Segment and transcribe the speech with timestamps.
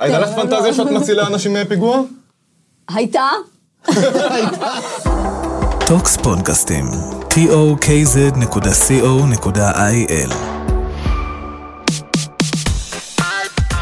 [0.00, 2.00] הייתה לך פנטזיה שאת מצילה אנשים מפיגוע?
[2.88, 3.28] הייתה?
[5.86, 6.84] Tokz פודקאסטים,
[7.30, 8.62] tokz.co.il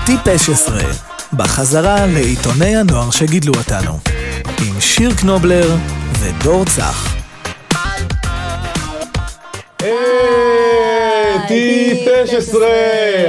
[0.06, 0.82] טיפשעשרה,
[1.32, 3.98] בחזרה לעיתוני הנוער שגידלו אותנו,
[4.66, 5.76] עם שיר קנובלר
[6.18, 7.14] ודור צח.
[11.48, 12.68] טיפש עשרה!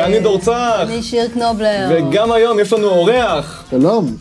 [0.06, 0.76] אני דור צח!
[0.82, 1.90] אני שיר קנובלר.
[1.90, 3.64] וגם היום יש לנו אורח.
[3.72, 4.16] שלום,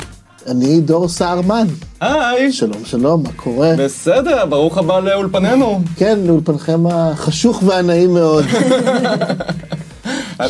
[0.47, 1.67] אני דור סהרמן.
[2.01, 2.53] היי!
[2.53, 3.75] שלום, שלום, מה קורה?
[3.79, 5.81] בסדר, ברוך הבא לאולפנינו.
[5.96, 8.45] כן, לאולפנכם החשוך והנעים מאוד.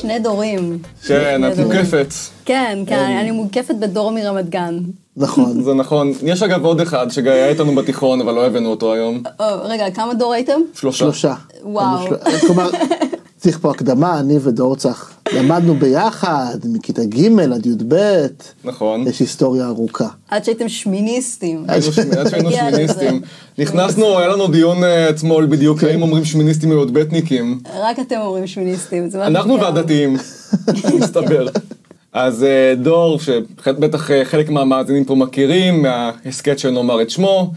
[0.01, 0.79] שני דורים.
[1.07, 1.59] כן, את.
[1.59, 2.15] מוקפת.
[2.45, 4.79] כן, כן, אני מוקפת בדור מרמת גן.
[5.17, 5.63] נכון.
[5.63, 6.13] זה נכון.
[6.23, 9.23] יש אגב עוד אחד שהיה איתנו בתיכון, אבל לא הבאנו אותו היום.
[9.41, 10.61] או, רגע, כמה דור הייתם?
[10.75, 10.99] שלושה.
[10.99, 11.35] שלושה.
[11.63, 12.07] וואו.
[12.47, 12.71] כלומר,
[13.45, 17.97] צריך פה הקדמה, אני ודור צח למדנו ביחד, מכיתה ג' עד י"ב,
[18.65, 19.07] נכון.
[19.09, 20.09] יש היסטוריה ארוכה.
[20.29, 21.65] עד שהייתם שמיניסטים.
[21.69, 22.51] עד שהיינו.
[22.51, 23.21] שמיניסטים.
[23.59, 25.87] נכנסנו, היה לנו דיון אה, אתמול בדיוק, כן.
[25.87, 27.61] האם אומרים שמיניסטים או י"בניקים.
[27.81, 29.11] רק אתם אומרים שמיניסטים.
[29.11, 30.17] זה מה אנחנו והדתיים,
[31.01, 31.47] מסתבר.
[32.13, 37.53] אז אה, דור, שבטח אה, חלק מהמאזינים פה מכירים, מההסכת שנאמר את שמו,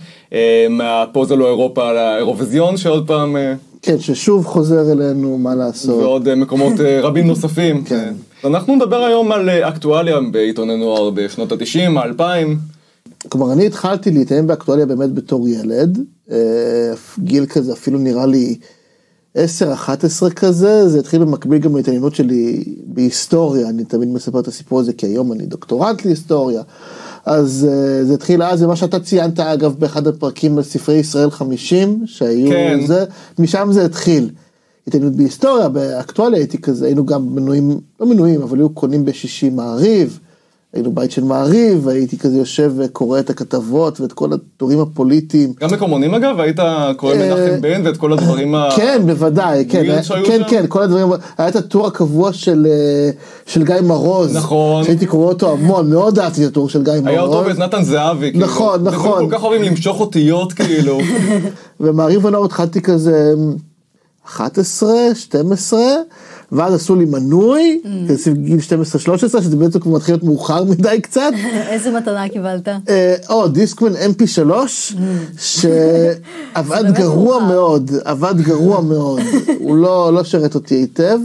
[0.69, 3.35] מהפוזה לא אירופה על האירוויזיון שעוד פעם,
[3.81, 6.03] כן, ששוב חוזר אלינו, מה לעשות.
[6.03, 7.84] ועוד אה, מקומות אה, רבים נוספים.
[7.84, 8.14] כן.
[8.44, 12.47] אה, אנחנו נדבר היום על אה, אקטואליה בעיתוני נוער בשנות ה-90, ה-2000.
[13.30, 16.00] כלומר, אני התחלתי להתעניין באקטואליה באמת בתור ילד,
[17.19, 18.58] גיל כזה אפילו נראה לי
[19.36, 19.39] 10-11
[20.36, 25.06] כזה, זה התחיל במקביל גם להתעניינות שלי בהיסטוריה, אני תמיד מספר את הסיפור הזה כי
[25.06, 26.62] היום אני דוקטורנט להיסטוריה,
[27.28, 31.31] אז אה, זה התחיל אז, זה מה שאתה ציינת אגב באחד הפרקים על ספרי ישראל
[31.31, 32.80] 50, שהיו כן.
[32.88, 33.06] זה,
[33.39, 34.30] משם זה התחיל.
[34.88, 40.19] התעניינות בהיסטוריה, באקטואליה הייתי כזה, היינו גם מנויים, לא מנויים, אבל היו קונים בשישי מעריב,
[40.78, 45.53] היינו בית של מעריב, הייתי כזה יושב וקורא את הכתבות ואת כל הטורים הפוליטיים.
[45.61, 46.59] גם מקומונים אגב, היית
[46.97, 48.69] קורא אה, מנחם בן ואת כל הדברים ה...
[48.75, 50.41] כן, בוודאי, כן, כן?
[50.50, 51.07] כן, כל הדברים,
[51.38, 53.09] היה את הטור הקבוע של אה,
[53.46, 54.35] של גיא מרוז.
[54.35, 54.84] נכון.
[54.84, 57.07] שהייתי קורא אותו המון, מאוד אהבתי את הטור של גיא מרוז.
[57.07, 58.31] היה אותו ואת נתן זהבי.
[58.31, 58.46] כאילו.
[58.46, 59.30] נכון, נכון.
[59.30, 61.00] כל כך אוהבים למשוך אותיות כאילו.
[61.80, 63.34] ומעריב הנוער התחלתי כזה
[64.25, 65.80] 11, 12,
[66.52, 68.16] ואז עשו לי מנוי, Mm.
[68.16, 71.31] סביב גיל 12-13, שזה בעצם כבר מתחיל להיות מאוחר מדי קצת.
[71.69, 72.68] איזה מתנה קיבלת?
[72.68, 74.50] אה, או, דיסקמן mp3,
[75.38, 75.78] שעבד
[76.84, 77.40] באמת גרוע.
[77.47, 79.19] מאוד, עבד גרוע מאוד,
[79.59, 81.19] הוא לא לא שירת אותי היטב.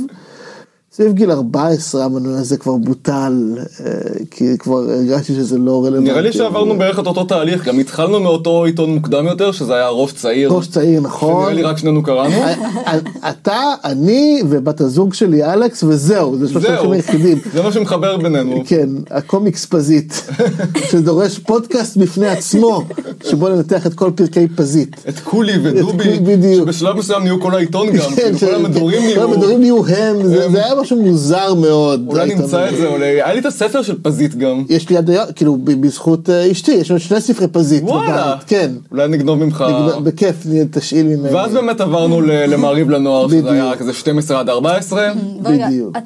[0.95, 3.93] סביב גיל 14 המנוי הזה כבר בוטל, אה,
[4.31, 6.11] כי כבר הרגשתי שזה לא רלוונטי.
[6.11, 9.89] נראה לי שעברנו בערך את אותו תהליך, גם התחלנו מאותו עיתון מוקדם יותר, שזה היה
[9.89, 10.51] ראש צעיר.
[10.51, 11.43] ראש צעיר, נכון.
[11.43, 12.35] שנראה לי רק שנינו קראנו.
[12.35, 12.55] אה,
[12.87, 16.73] אה, אתה, אני ובת הזוג שלי אלכס וזהו, זה שלושת זהו.
[16.73, 17.39] האנשים היחידים.
[17.55, 18.63] זה מה שמחבר בינינו.
[18.67, 20.23] כן, הקומיקס פזית,
[20.91, 22.83] שדורש פודקאסט בפני עצמו,
[23.25, 24.97] שבו ננתח את כל פרקי פזית.
[25.09, 26.57] את קולי ודובי.
[26.57, 29.23] שבשלב מסוים נהיו כל העיתון גם, כאילו כן, כל המדורים כל נהיו.
[29.23, 32.05] המדורים נהיו הם, זה היה משהו מוזר מאוד.
[32.09, 32.69] אולי העיתון נמצא.
[32.69, 33.05] את זה, אולי.
[33.05, 34.65] היה לי את הספר של פזית גם.
[34.69, 38.37] יש לי עד היום, כאילו ב- בזכות אה, אשתי, יש לנו שני ספרי פזית וואלה.
[38.47, 38.71] כן.
[38.93, 39.65] אולי נגנוב ממך.
[40.05, 40.37] בכיף,
[40.71, 41.35] תשאיל ממני.
[41.35, 43.47] ואז באמת עברנו ל- למעריב לנוער, בדיוק.
[43.47, 45.13] שזה היה כזה 12 עד 14.
[45.45, 45.97] רגע, בדיוק.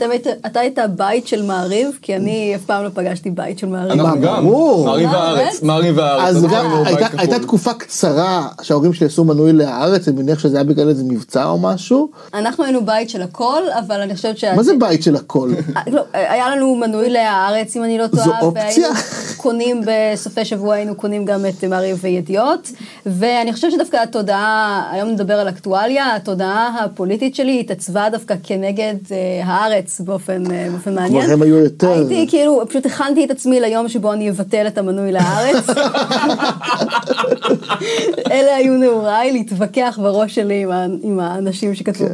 [0.47, 1.89] אתה היית- בית של מעריב?
[2.03, 3.93] כי אני אף פעם לא פגשתי בית של מעריב.
[4.01, 4.45] אנחנו גם.
[4.85, 5.63] מעריב מה, הארץ?
[5.63, 6.23] מעריב הארץ.
[6.37, 6.67] אז גם.
[7.19, 11.45] הייתה תקופה קצרה שההורים שלי עשו מנוי להארץ, אני מניח שזה היה בגלל איזה מבצע
[11.45, 12.09] או משהו.
[12.35, 14.55] אנחנו היינו בית של הכל, אבל אני חושבת שה...
[14.57, 15.51] מה זה בית של הכל?
[15.77, 18.25] אה, לא, היה לנו מנוי להארץ, אם אני לא טועה.
[18.25, 18.89] זו אופציה?
[19.37, 22.71] קונים בסופי שבוע, היינו קונים גם את מעריב וידיעות.
[23.07, 29.17] ואני חושבת שדווקא התודעה, היום נדבר על אקטואליה, התודעה הפוליטית שלי התעצבה דווקא כנגד אה,
[29.45, 31.31] הארץ באופן, אה, באופן מעניין.
[31.31, 35.13] הם היו יותר- הייתי כאילו, פשוט הכנתי את עצמי ליום שבו אני אבטל את המנוי
[35.13, 35.65] להארץ.
[38.33, 40.67] אלה היו נעוריי, להתווכח בראש שלי
[41.03, 42.13] עם, האנשים שכתבו כן.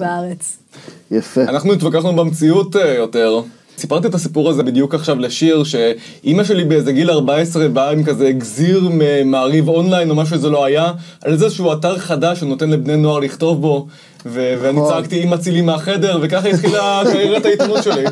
[1.11, 1.43] יפה.
[1.43, 3.41] אנחנו התווכחנו במציאות אה, יותר.
[3.79, 8.33] סיפרתי את הסיפור הזה בדיוק עכשיו לשיר, שאימא שלי באיזה גיל 14 באה עם כזה
[8.33, 10.93] גזיר ממעריב אונליין או משהו שזה לא היה,
[11.25, 13.87] על איזשהו אתר חדש שנותן לבני נוער לכתוב בו,
[14.27, 14.93] ו- ואני נכון.
[14.93, 18.05] צעקתי אמא צילי מהחדר, וככה התחילה קריירת העיתונות שלי.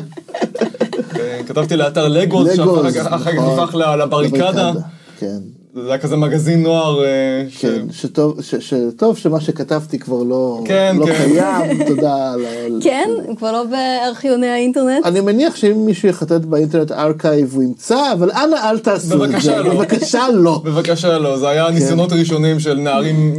[1.47, 3.59] כתבתי לאתר לגוז, שאחר כך נכון.
[3.59, 4.71] הפך ל- לבריקדה.
[5.19, 5.60] כן.
[5.75, 7.03] זה היה כזה מגזין נוער.
[7.05, 7.09] אה,
[7.49, 11.13] ש- כן, שטוב, ש, שטוב שמה שכתבתי כבר לא, כן, לא כן.
[11.15, 12.31] קיים, תודה.
[12.33, 13.09] על ה- כן?
[13.27, 15.05] הם כבר לא בארכיוני האינטרנט?
[15.05, 19.29] אני מניח שאם מישהו יחטט ב Internet Archive הוא ימצא, אבל אנא אל תעשו את
[19.29, 19.73] בבקשה זה, לא.
[19.75, 20.61] בבקשה לא.
[20.65, 23.33] בבקשה לא, זה היה ניסיונות ראשונים של נערים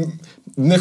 [0.59, 0.81] בני 15-16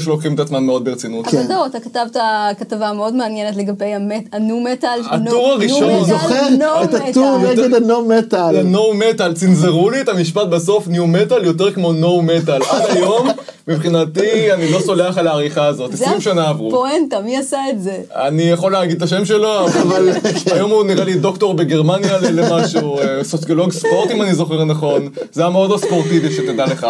[0.00, 1.28] שלוקחים את עצמם מאוד ברצינות.
[1.28, 2.16] אבל דור, אתה כתבת
[2.58, 5.00] כתבה מאוד מעניינת לגבי המת- הנו מטאל.
[5.10, 5.82] הטור נו- הראשון.
[5.90, 6.48] נו אני זוכר
[6.84, 7.38] את הטור.
[7.38, 8.62] נגד הנו מטאל.
[8.62, 12.62] נו מטאל, צנזרו לי את המשפט בסוף, ניו מטאל יותר כמו נו מטאל.
[12.70, 13.28] עד היום,
[13.68, 16.68] מבחינתי, אני לא סולח על העריכה הזאת, זה 20 שנה עברו.
[16.68, 17.98] הפואנטה, מי עשה את זה?
[18.14, 20.08] אני יכול להגיד את השם שלו, אבל
[20.52, 25.08] היום הוא נראה לי דוקטור בגרמניה למשהו, אה, סוציולוג ספורט אם אני זוכר נכון.
[25.32, 26.86] זה היה מאוד לא ספורטיבי שתדע לך,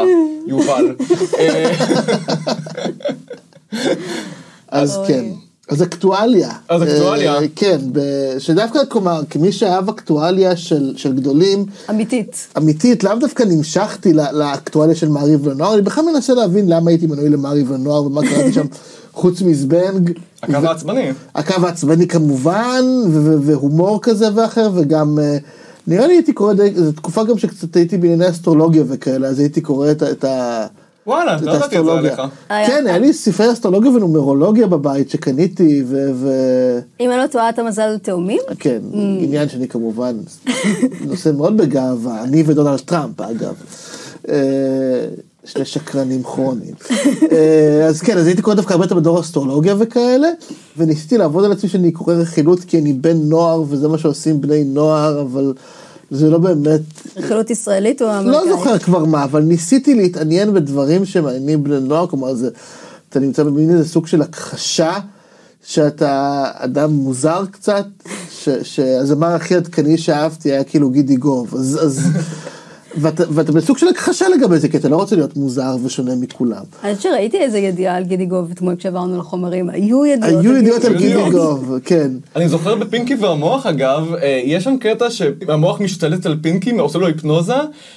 [0.47, 0.95] יובל.
[4.69, 4.99] אז.
[5.07, 5.25] כן.
[5.69, 6.51] אז אקטואליה.
[6.69, 7.35] אז אקטואליה.
[7.35, 8.01] אה, כן, ב-
[8.39, 12.49] שדווקא, כלומר, כמי שאהב אקטואליה של של גדולים, אמיתית.
[12.57, 17.07] אמיתית, לאו דווקא נמשכתי ל- לאקטואליה של מעריב לנוער, אני בכלל מנסה להבין למה הייתי
[17.07, 18.67] מנוי למעריב לנוער ומה קראתי שם
[19.13, 20.11] חוץ מזבנג.
[20.43, 21.11] הקו העצבני.
[21.35, 25.37] הקו העצבני כמובן, ו- ו- והומור כזה ואחר, וגם אה,
[25.87, 29.61] נראה לי הייתי קורא, די- זו תקופה גם שקצת הייתי בענייני אסטרולוגיה וכאלה, אז הייתי
[29.61, 30.67] קורא את, ה- את ה...
[31.07, 31.93] וואלה, לא ידעתי את זה.
[31.93, 32.23] עליך.
[32.49, 36.29] היה- כן, היה לי ספרי אסטרולוגיה ונומרולוגיה בבית שקניתי, ו...
[37.01, 38.41] אם אני לא טועה, אתה מזל תאומים?
[38.59, 38.79] כן,
[39.21, 40.17] עניין שאני כמובן
[41.07, 43.55] נושא מאוד בגאווה, אני ודונלד טראמפ אגב.
[44.29, 44.35] אה,
[45.45, 46.75] שני שקרנים כרוניים.
[47.33, 50.29] אה, אז כן, אז הייתי קורא דווקא הרבה יותר בדור אסטרולוגיה וכאלה,
[50.79, 54.65] וניסיתי לעבוד על עצמי שאני קורא רכילות כי אני בן נוער וזה מה שעושים בני
[54.65, 55.53] נוער, אבל
[56.13, 56.81] זה לא באמת,
[57.17, 58.47] רכילות ישראלית או אמריקאית?
[58.47, 62.51] לא זוכר כבר מה, אבל ניסיתי להתעניין בדברים שמעניינים בני נוער, כלומר זה,
[63.09, 64.99] אתה נמצא במין איזה סוג של הכחשה,
[65.65, 67.87] שאתה אדם מוזר קצת,
[68.63, 72.01] שהזמר הכי עדכני שאהבתי היה כאילו גידי גוב, אז, אז
[72.97, 76.63] ואתה, ואתה בסוג של הכחשה לגבי זה, כי אתה לא רוצה להיות מוזר ושונה מכולם.
[76.85, 80.45] אני חושבת שראיתי איזה ידיעה על גידי גוב אתמול כשעברנו לחומרים, היו ידיעות.
[80.45, 81.33] היו ידיעות על גידי ידיעות.
[81.33, 82.11] גוב, כן.
[82.37, 87.07] אני זוכר בפינקי והמוח אגב, אה, יש שם קטע שהמוח משתלט על פינקי, עושה לו
[87.07, 87.55] היפנוזה,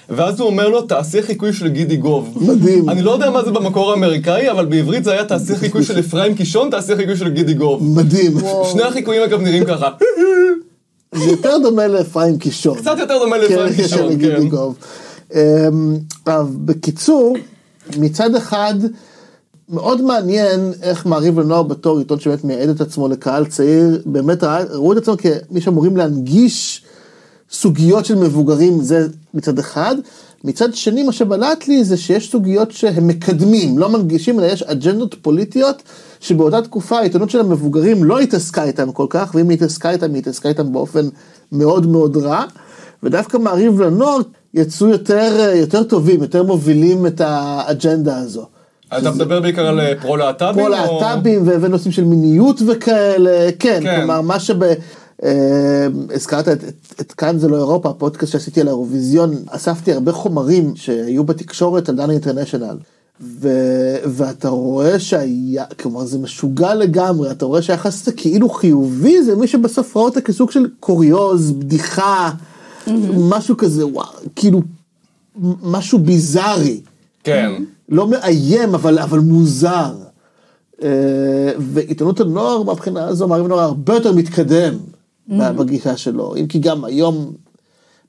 [0.10, 2.38] ואז הוא אומר לו תעשה חיקוי של גידי גוב.
[2.42, 2.90] מדהים.
[2.90, 6.36] אני לא יודע מה זה במקור האמריקאי, אבל בעברית זה היה תעשה חיקוי של אפרים
[6.36, 7.84] קישון, תעשה חיקוי של גידי גוב.
[7.84, 8.32] מדהים.
[8.72, 9.90] שני החיקויים אגב נראים ככה.
[11.18, 12.78] זה יותר דומה לאפרים קישון.
[12.78, 14.48] קצת יותר דומה כן, לאפרים של קישון, כן.
[15.36, 15.98] אמ,
[16.66, 17.38] בקיצור,
[17.98, 18.74] מצד אחד,
[19.70, 24.94] מאוד מעניין איך מעריב לנוער בתור עיתון שבאמת מייעד את עצמו לקהל צעיר, באמת ראו
[24.94, 26.86] את עצמם כמי שאמורים להנגיש
[27.52, 29.96] סוגיות של מבוגרים, זה מצד אחד.
[30.44, 35.16] מצד שני, מה שבלט לי זה שיש סוגיות שהם מקדמים, לא מנגישים, אלא יש אג'נדות
[35.22, 35.84] פוליטיות
[36.20, 40.20] שבאותה תקופה העיתונות של המבוגרים לא התעסקה איתם כל כך, ואם היא התעסקה איתם, היא
[40.20, 41.08] התעסקה איתם באופן
[41.52, 42.44] מאוד מאוד רע.
[43.04, 44.18] ודווקא מעריב לנוער
[44.54, 48.46] יצאו יותר, יותר טובים, יותר מובילים את האג'נדה הזו.
[48.98, 50.56] אתה מדבר בעיקר על אה, פרו-להט"בים?
[50.56, 54.00] פה או- להט"בים ו- ונושאים של מיניות וכאלה, כן, כן.
[54.00, 54.60] כלומר מה שב...
[55.24, 60.12] אה, הזכרת את, את, את כאן זה לא אירופה, הפודקאסט שעשיתי על האירוויזיון, אספתי הרבה
[60.12, 62.78] חומרים שהיו בתקשורת על דנה אינטרנשיונל.
[63.22, 63.50] ו,
[64.06, 69.48] ואתה רואה שהיה, כלומר זה משוגע לגמרי, אתה רואה שהיחס הזה כאילו חיובי, זה מי
[69.48, 72.32] שבסוף ראה אותה כסוג של קוריוז, בדיחה,
[73.14, 74.62] משהו כזה, וואו, כאילו,
[75.64, 76.82] משהו ביזארי.
[77.24, 77.64] כן.
[77.90, 79.94] לא מאיים, אבל, אבל מוזר.
[80.84, 84.74] אה, ועיתונות הנוער מהבחינה הזו, מעריב הנוער הרבה יותר מתקדם
[85.30, 87.34] בגישה שלו, אם כי גם היום,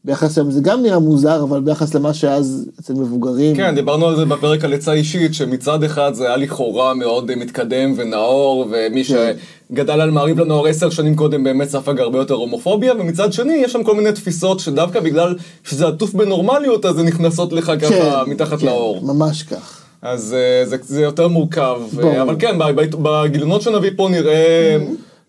[0.05, 3.57] ביחס היום זה גם נראה מוזר, אבל ביחס למה שאז אצל מבוגרים.
[3.57, 7.37] כן, דיברנו על זה בפרק על עצה אישית, שמצד אחד זה היה לכאורה מאוד אה,
[7.37, 9.33] מתקדם ונאור, ומי כן.
[9.73, 13.73] שגדל על מעריב לנוער עשר שנים קודם באמת ספג הרבה יותר הומופוביה, ומצד שני יש
[13.73, 15.35] שם כל מיני תפיסות שדווקא בגלל
[15.65, 19.01] שזה עטוף בנורמליות, אז זה נכנסות לך ככה מתחת כן, לאור.
[19.03, 19.83] ממש כך.
[20.03, 22.13] אז אה, זה, זה יותר מורכב, ברור.
[22.13, 24.77] אה, אבל כן, ב- ב- בגיליונות שנביא פה נראה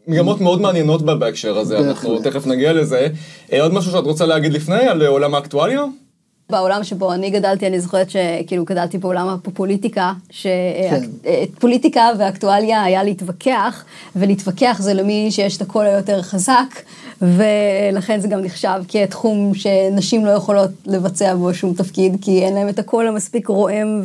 [0.07, 2.19] מגמות מאוד מעניינות בה בהקשר הזה, אנחנו.
[2.21, 3.07] תכף נגיע לזה.
[3.53, 5.83] אה, עוד משהו שאת רוצה להגיד לפני על אה, עולם האקטואליה?
[6.49, 13.85] בעולם שבו אני גדלתי, אני זוכרת שכאילו גדלתי בעולם הפופוליטיקה, שפוליטיקה ואקטואליה היה להתווכח,
[14.15, 16.81] ולהתווכח זה למי שיש את הקול היותר חזק,
[17.21, 22.69] ולכן זה גם נחשב כתחום שנשים לא יכולות לבצע בו שום תפקיד, כי אין להם
[22.69, 24.03] את הקול המספיק רועם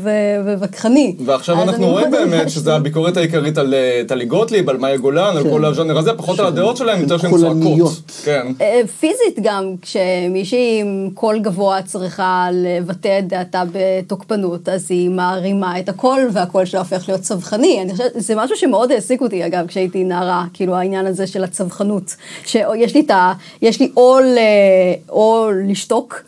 [0.59, 1.17] ווכחני.
[1.25, 5.43] ועכשיו אנחנו רואים באמת שזה הביקורת העיקרית על אה, טלי גוטליב, על מאיה גולן, על
[5.51, 7.31] כל הז'אנר הזה, פחות על הדעות שלהם, יותר שהן.
[7.31, 7.93] צועקות.
[8.25, 8.47] כן.
[8.61, 15.79] אה, פיזית גם, כשמישהי עם קול גבוה צריכה לבטא את דעתה בתוקפנות, אז היא מערימה
[15.79, 17.83] את הקול, והקול שלה הופך להיות צווחני.
[17.83, 22.17] אני חושבת, זה משהו שמאוד העסיק אותי, אגב, כשהייתי נערה, כאילו העניין הזה של הצווחנות.
[22.47, 23.33] שיש לי את ה...
[23.63, 24.39] יש לי או, ל,
[25.09, 26.23] או לשתוק,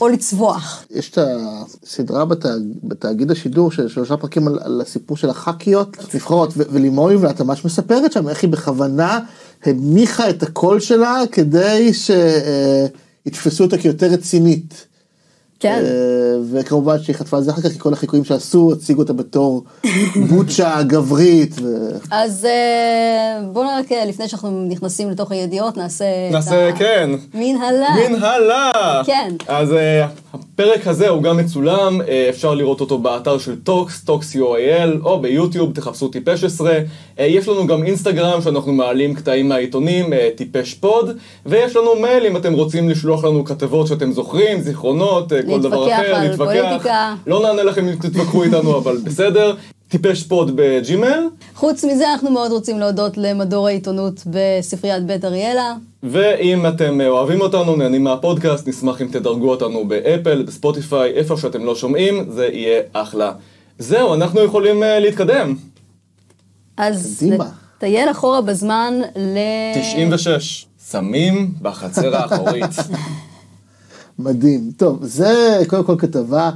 [0.00, 0.84] או לצווח.
[0.90, 6.52] יש את הסדרה בתאג, בתאגיד השידור של שלושה פרקים על, על הסיפור של הח"כיות נבחרות
[6.56, 9.18] ולימור לבנת ממש מספרת שם איך היא בכוונה
[9.64, 11.90] הנמיכה את הקול שלה כדי
[13.24, 14.86] שיתפסו אותה כיותר רצינית.
[15.62, 15.82] כן.
[15.84, 15.90] אה,
[16.52, 19.64] וכמובן שהיא חטפה על זה אחר כך, כי כל החיקויים שעשו, הציגו אותה בתור
[20.30, 21.54] בוצ'ה גברית.
[21.62, 21.66] ו...
[22.10, 26.04] אז אה, בואו רק אה, לפני שאנחנו נכנסים לתוך הידיעות, נעשה...
[26.28, 27.10] את נעשה, ה- כן.
[27.34, 27.88] מנהלה.
[28.10, 28.70] מנהלה!
[29.06, 29.34] כן.
[29.48, 35.04] אז אה, הפרק הזה הוא גם מצולם, אה, אפשר לראות אותו באתר של Tokz, tokz.co.il,
[35.04, 36.64] או ביוטיוב, תחפשו טיפשעשרה.
[37.18, 42.26] אה, יש לנו גם אינסטגרם שאנחנו מעלים קטעים מהעיתונים, אה, טיפש פוד, ויש לנו מייל
[42.26, 47.14] אם אתם רוצים לשלוח לנו כתבות שאתם זוכרים, זיכרונות, כל דבר להתווכח אחר, על פוליטיקה.
[47.26, 49.54] לא נענה לכם אם תתווכחו איתנו, אבל בסדר.
[49.92, 51.28] טיפש פוד בג'ימל.
[51.54, 55.74] חוץ מזה, אנחנו מאוד רוצים להודות למדור העיתונות בספריית בית אריאלה.
[56.02, 61.64] ואם אתם אה, אוהבים אותנו, נהנים מהפודקאסט, נשמח אם תדרגו אותנו באפל, בספוטיפיי, איפה שאתם
[61.64, 63.32] לא שומעים, זה יהיה אחלה.
[63.78, 65.54] זהו, אנחנו יכולים uh, להתקדם.
[66.76, 67.46] אז קדימה.
[67.76, 69.38] לטייל אחורה בזמן ל...
[69.74, 72.70] 96, סמים בחצר האחורית.
[74.18, 74.70] מדהים.
[74.76, 76.50] טוב, זה קודם כל כתבה,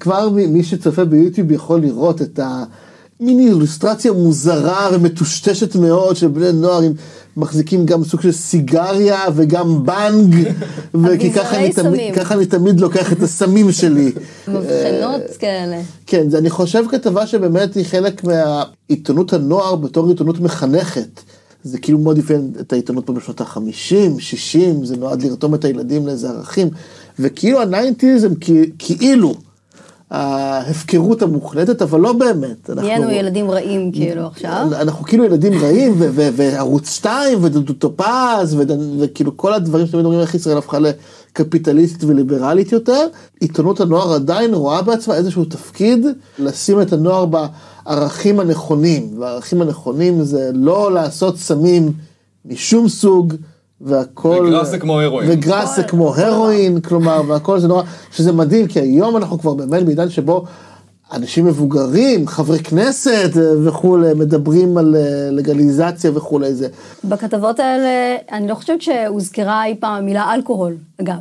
[0.00, 6.82] כבר מי, שצופה ביוטיוב יכול לראות את המיני אילוסטרציה מוזרה ומטושטשת מאוד של בני נוער
[6.82, 6.92] עם
[7.36, 10.34] מחזיקים גם סוג של סיגריה וגם בנג,
[11.04, 12.14] וכי ככה אני, תמיד.
[12.14, 14.12] ככה אני תמיד לוקח את הסמים שלי.
[14.48, 15.80] מבחנות כאלה.
[16.06, 21.20] כן, זה אני חושב כתבה שבאמת היא חלק מהעיתונות הנוער בתור עיתונות מחנכת.
[21.64, 26.06] זה כאילו מאוד יפה את העיתונות פה בשנות ה-50, 60, זה נועד לרתום את הילדים
[26.06, 26.68] לאיזה ערכים,
[27.18, 28.34] וכאילו ה nineties הם
[28.78, 29.34] כאילו
[30.10, 32.70] ההפקרות המוחלטת, אבל לא באמת.
[32.70, 34.66] נהיינו ילדים רעים כאילו עכשיו.
[34.80, 35.94] אנחנו כאילו ילדים רעים,
[36.36, 38.56] וערוץ 2, ודודו טופז,
[39.00, 43.06] וכאילו כל הדברים שאתם אומרים איך ישראל הפכה לקפיטליסטית וליברלית יותר,
[43.40, 46.06] עיתונות הנוער עדיין רואה בעצמה איזשהו תפקיד
[46.38, 51.92] לשים את הנוער בערכים הנכונים, והערכים הנכונים זה לא לעשות סמים
[52.44, 53.34] משום סוג.
[53.80, 54.46] והכל...
[54.48, 55.30] וגראס זה כמו הרואין.
[55.32, 57.82] וגראס זה כמו הרואין, כלומר, והכל זה נורא,
[58.12, 60.44] שזה מדהים, כי היום אנחנו כבר באמת בעידן שבו
[61.12, 63.30] אנשים מבוגרים, חברי כנסת
[63.64, 66.68] וכולי, מדברים על אה, לגליזציה וכולי, זה
[67.04, 67.88] בכתבות האלה,
[68.32, 71.14] אני לא חושבת שהוזכרה אי פעם המילה אלכוהול, אגב.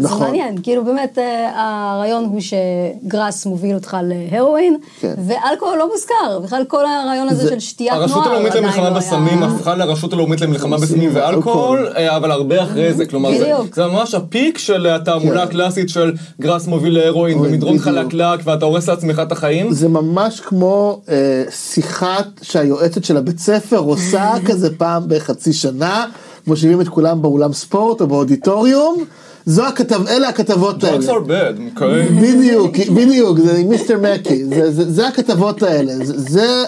[0.00, 0.18] נכון.
[0.18, 1.50] זה מעניין, כאילו באמת אה,
[1.94, 5.14] הרעיון הוא שגראס מוביל אותך להרואין, כן.
[5.26, 8.96] ואלכוהול לא מוזכר, בכלל כל הרעיון הזה זה- של שתיית נוער הרשות הלאומית למלחמה לא
[8.96, 11.86] בסמים היה- הפכה לרשות הלאומית למלחמה בסמים ואלכוהול, ואלכוהול.
[11.96, 13.52] אה, אבל הרבה אחרי זה, כלומר זה-.
[13.74, 15.46] זה ממש הפיק של התעמולה כן.
[15.48, 17.80] הקלאסית של גראס מוביל להרואין בדיוק.
[17.80, 19.72] חלקלק ואתה הורס לעצמך את החיים.
[19.72, 26.06] זה ממש כמו אה, שיחת שהיועצת של הבית ספר עושה כזה פעם בחצי שנה,
[26.46, 29.04] מושיבים את כולם באולם ספורט או באודיטוריום,
[29.46, 30.98] זו הכתב, אלה הכתבות האלה.
[30.98, 32.08] Drugs are bad, אוקיי?
[32.08, 36.64] בדיוק, בדיוק, זה מיסטר מקי, זה, זה, זה הכתבות האלה, זה, זה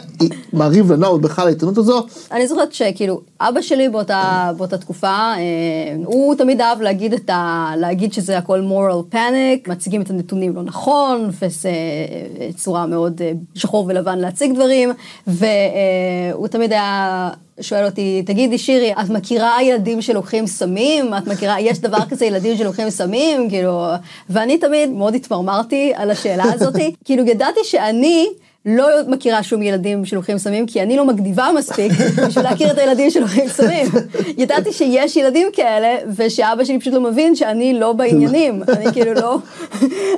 [0.53, 5.37] מעריב לנוער, ובכלל העיתונות הזו, אני זוכרת שכאילו, אבא שלי באותה, באותה תקופה, אה,
[6.05, 10.63] הוא תמיד אהב להגיד, את ה, להגיד שזה הכל moral panic, מציגים את הנתונים לא
[10.63, 11.69] נכון, וזה
[12.41, 14.91] אה, צורה מאוד אה, שחור ולבן להציג דברים,
[15.27, 17.31] והוא תמיד היה...
[17.61, 21.15] שואל אותי, תגידי שירי, את מכירה ילדים שלוקחים סמים?
[21.15, 23.49] את מכירה, יש דבר כזה ילדים שלוקחים סמים?
[23.49, 23.87] כאילו,
[24.31, 28.27] ואני תמיד מאוד התמרמרתי על השאלה הזאתי, כאילו ידעתי שאני
[28.67, 31.93] לא מכירה שום ילדים שלוקחים סמים, כי אני לא מגניבה מספיק
[32.29, 33.87] בשביל להכיר את הילדים שלוקחים סמים.
[34.39, 38.63] ידעתי שיש ילדים כאלה, ושאבא שלי פשוט לא מבין שאני לא בעניינים.
[38.69, 39.39] אני כאילו לא,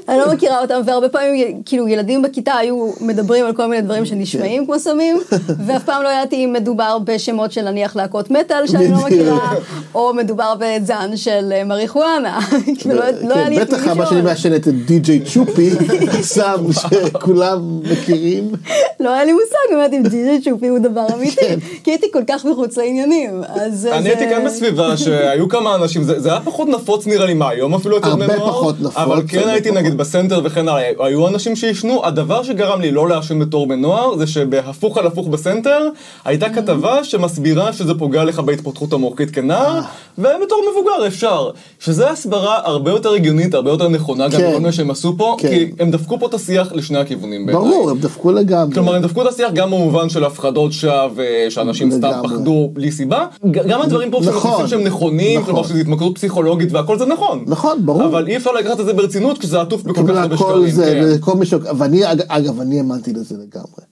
[0.08, 4.06] אני לא מכירה אותם, והרבה פעמים כאילו ילדים בכיתה היו מדברים על כל מיני דברים
[4.06, 5.18] שנשמעים כמו סמים,
[5.66, 8.98] ואף פעם לא ידעתי אם מדובר בשמות של נניח להקות מטאל שאני לא.
[9.06, 9.54] מכירה,
[9.94, 12.38] או מדובר בזן של אה, מריחואנה.
[12.78, 14.20] כאילו, לא לא היה לי כן, בטח אבא שלי.
[14.20, 15.70] מעשן את ג'יזי צ'ופי,
[16.34, 18.37] סם שכולם מכירים.
[19.00, 21.58] לא היה לי מושג באמת אם ג'יזי צ'ופי הוא דבר אמיתי, כן.
[21.84, 23.42] כי הייתי כל כך מחוץ לעניינים.
[23.48, 27.34] אז אני הייתי גם בסביבה שהיו כמה אנשים, זה זה היה פחות נפוץ נראה לי
[27.34, 29.70] מה, היום אפילו יותר הרבה בני נוער, פחות נפוץ, אבל כן הרבה הייתי.
[29.70, 34.16] נגיד בסנטר וכן הלאה, היו אנשים שעישנו, הדבר שגרם לי לא לעשן בתור בן נוער,
[34.16, 35.88] זה שבהפוך על הפוך בסנטר,
[36.24, 39.82] הייתה כתבה שמסבירה שזה פוגע לך בהתפתחות המוחית כנער, אה.
[40.18, 41.50] ובתור מבוגר אפשר.
[41.80, 44.50] שזה הסברה הרבה יותר הגיונית, הרבה יותר נכונה, גם כן.
[44.50, 45.48] בכל מה שהם עשו פה, כן.
[45.48, 47.46] כי הם דפקו פה את השיח לשני הכיוונים.
[47.46, 48.74] ברור, הם דפקו לגמרי.
[48.74, 52.20] כלומר, הם דפקו את השיח גם במובן של הפחדות שווא, אה, שאנשים סתם.
[52.22, 53.26] פחדו בלי סיבה.
[53.50, 54.68] גם הדברים פה נכון.
[54.68, 55.52] שהם נכונים, נכון.
[55.52, 57.44] כלומר שזו התמכרות פסיכולוגית והכל זה נכון.
[57.46, 58.04] נכון, ברור.
[58.04, 60.70] אבל אי אפשר לקחת את זה ברצינות כשזה עטוף בכל כך הרבה שקרים.
[60.70, 61.20] זה, כן.
[61.20, 61.54] כל ש...
[61.78, 63.84] ואני, אג- אגב, אני האמנתי לזה לגמרי.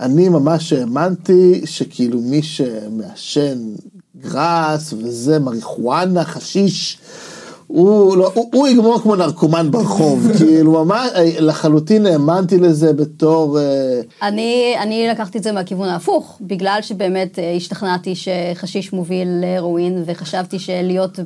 [0.00, 3.58] אני ממש האמנתי שכאילו מי שמעשן
[4.20, 6.98] גראס וזה, מריחואנה, חשיש,
[7.68, 13.58] הוא, לא, הוא, הוא יגמור כמו נרקומן ברחוב, כאילו ממש, אה, לחלוטין האמנתי לזה בתור,
[13.58, 20.02] אה, אני, אני לקחתי את זה מהכיוון ההפוך, בגלל שבאמת אה, השתכנעתי שחשיש מוביל להרואין,
[20.06, 21.18] וחשבתי שלהיות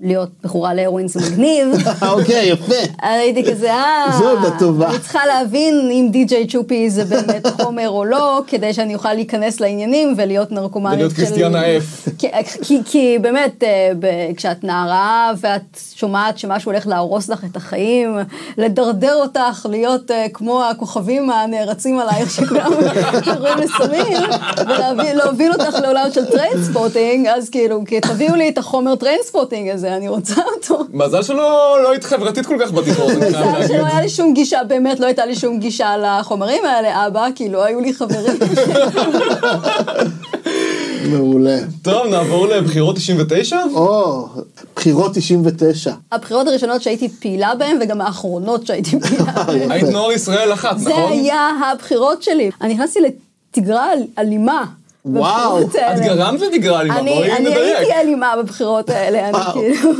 [0.00, 1.66] להיות מכורה להרואין זה מגניב.
[2.10, 2.74] אוקיי, יפה.
[3.02, 4.90] הייתי כזה, אה, זו עמדה טובה.
[4.90, 9.60] אני צריכה להבין אם די.ג'יי צ'ופי זה באמת חומר או לא, כדי שאני אוכל להיכנס
[9.60, 12.10] לעניינים ולהיות נרקומנית ולהיות קריסטיאנה F.
[12.18, 12.28] כי,
[12.62, 18.18] כי, כי באמת, אה, ב- כשאת נערה ואת שומעת שמשהו הולך להרוס לך את החיים,
[18.58, 22.70] לדרדר אותך להיות אה, כמו הכוכבים הנערצים עלייך שכולם
[23.24, 24.16] קוראים לסמים,
[24.98, 30.08] ולהוביל אותך לעולם של Trainspotting, אז כאילו, כי תביאו לי את החומר Trainspotting הזה, אני
[30.08, 30.84] רוצה אותו.
[30.92, 31.36] מזל שלא
[31.82, 33.28] לא היית חברתית כל כך בתיכון, חייב
[33.58, 33.68] מזל.
[33.68, 37.48] שלא היה לי שום גישה, באמת לא הייתה לי שום גישה לחומרים האלה, אבא, כי
[37.48, 38.38] לא היו לי חברים.
[41.10, 41.58] מעולה.
[41.82, 43.56] טוב, נעבור לבחירות 99?
[43.74, 44.26] או,
[44.76, 45.92] בחירות 99.
[46.12, 49.70] הבחירות הראשונות שהייתי פעילה בהן, וגם האחרונות שהייתי פעילה בהן.
[49.72, 51.12] היית נוער ישראל אחת, זה נכון?
[51.12, 52.50] היה הבחירות שלי.
[52.62, 54.64] אני נכנסתי לתגרה אל- אלימה.
[55.12, 55.74] וואו, את.
[56.02, 57.76] גרמת ותגרה לי, אני בואי אני נדייק.
[57.78, 59.38] הייתי אלימה בבחירות האלה, אני.
[59.52, 59.92] כאילו...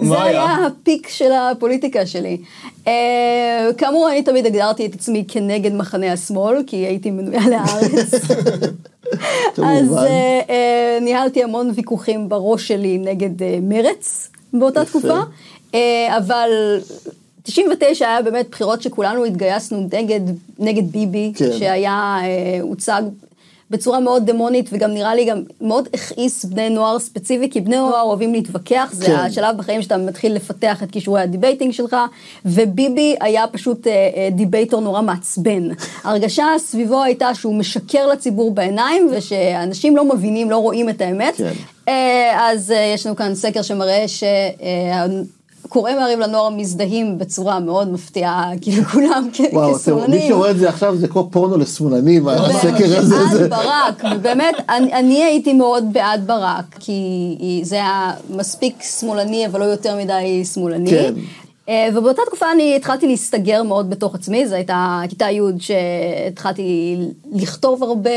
[0.08, 0.56] זה היה?
[0.66, 2.38] הפיק של הפוליטיקה שלי.
[2.86, 8.14] אה, כאמור, אני תמיד הגדרתי את עצמי כנגד מחנה השמאל, כי הייתי מנויה לארץ.
[9.66, 9.96] אז.
[9.96, 13.30] אה, אה, ניהלתי המון ויכוחים בראש שלי נגד
[13.62, 14.84] מרץ באותה.
[14.84, 15.20] תקופה,
[16.16, 16.50] אבל
[17.44, 20.20] 99 היה באמת בחירות שכולנו התגייסנו נגד,
[20.58, 21.52] נגד ביבי, כן.
[21.58, 23.02] שהיה, אה, הוצג
[23.70, 28.00] בצורה מאוד דמונית, וגם נראה לי גם מאוד הכעיס בני נוער ספציפי, כי בני נוער
[28.00, 29.14] אוהבים להתווכח, זה כן.
[29.14, 31.96] השלב בחיים שאתה מתחיל לפתח את כישורי ה debating שלך,
[32.44, 35.68] וביבי היה פשוט אה, אה, debater נורא מעצבן.
[36.04, 41.36] ההרגשה סביבו הייתה שהוא משקר לציבור בעיניים, ושאנשים לא מבינים, לא רואים את האמת.
[41.36, 41.52] כן.
[41.88, 44.04] אה, אז אה, יש לנו כאן סקר שמראה
[45.66, 50.28] שקוראי מעריב לנוער מזדהים בצורה מאוד מפתיעה, כאילו כולם כ- וואו, אתם- מי כשמאלנים.
[50.28, 53.26] שרואה את זה עכשיו זה כמו פורנו לשמאלנים, הסקר הזה.
[53.26, 59.60] זה- ברק, ובאמת, אני, אני הייתי מאוד בעד ברק, כי זה היה מספיק שמאלני, אבל
[59.60, 60.90] לא יותר מדי שמאלני.
[61.68, 66.96] אה, ובאותה תקופה אני התחלתי להסתגר מאוד בתוך עצמי, זו הייתה כיתה י' שהתחלתי
[67.32, 68.10] לכתוב הרבה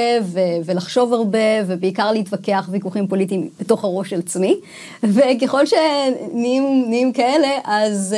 [0.65, 1.37] ולחשוב הרבה,
[1.67, 4.55] ובעיקר להתווכח ויכוחים פוליטיים בתוך הראש של עצמי.
[5.03, 8.15] וככל שנהיים נהיים כאלה, אז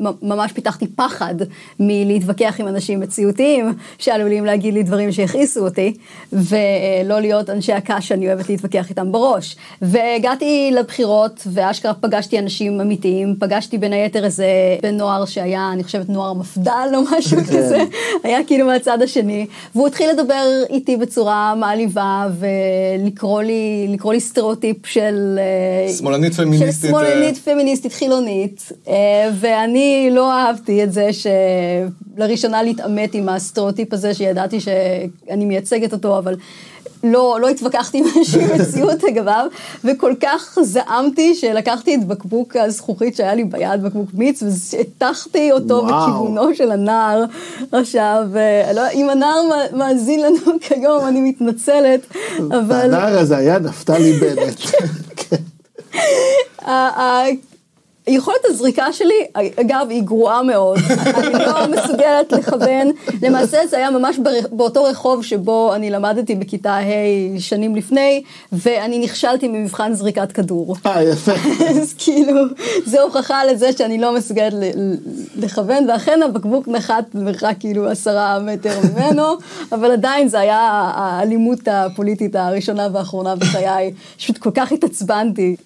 [0.00, 1.34] מ- ממש פיתחתי פחד
[1.80, 5.94] מלהתווכח עם אנשים מציאותיים, שעלולים להגיד לי דברים שהכעיסו אותי,
[6.32, 9.56] ולא להיות אנשי הקש שאני אוהבת להתווכח איתם בראש.
[9.82, 16.08] והגעתי לבחירות, ואשכרה פגשתי אנשים אמיתיים, פגשתי בין היתר איזה בן נוער שהיה, אני חושבת,
[16.08, 17.44] נוער מפד"ל או משהו כן.
[17.44, 17.84] כזה,
[18.22, 24.86] היה כאילו מהצד השני, והוא התחיל לדבר איתי בצורה מעליבה, ולקרוא לי, לקרוא לי סטריאוטיפ
[24.86, 25.38] של...
[25.38, 33.14] אה, שמאלנית פמיניסטית, של שמאלנית פמיניסטית חילונית, אה, ואני לא אהבתי את זה שלראשונה להתעמת
[33.14, 36.34] עם הסטריאוטיפ הזה, שידעתי שאני מייצגת אותו, אבל
[37.04, 39.46] לא, לא התווכחתי עם איזושהי מציאות לגביו,
[39.84, 45.86] וכל כך זעמתי שלקחתי את בקבוק הזכוכית שהיה לי ביד, בקבוק מיץ, והטחתי אותו וואו.
[46.02, 47.24] בכיוונו של הנער.
[47.72, 52.00] עכשיו, אה, לא, אם הנער מא- מאזין לנו כיום, אני מתנצלת,
[52.38, 52.94] אבל...
[52.94, 54.60] הנער הזה היה נפתלי בנט.
[58.06, 60.78] יכולת הזריקה שלי, אגב, היא גרועה מאוד.
[61.18, 62.90] אני לא מסוגלת לכוון.
[63.22, 64.18] למעשה זה היה ממש
[64.52, 70.76] באותו רחוב שבו אני למדתי בכיתה ה' שנים לפני, ואני נכשלתי ממבחן זריקת כדור.
[70.86, 71.32] אה, יפה.
[71.80, 72.34] אז כאילו,
[72.86, 74.54] זה הוכחה לזה שאני לא מסוגלת
[75.36, 79.22] לכוון, ואכן הבקבוק נחת במרחק כאילו עשרה מטר ממנו,
[79.72, 85.56] אבל עדיין זה היה האלימות הפוליטית הראשונה והאחרונה בחיי, פשוט כל כך התעצבנתי.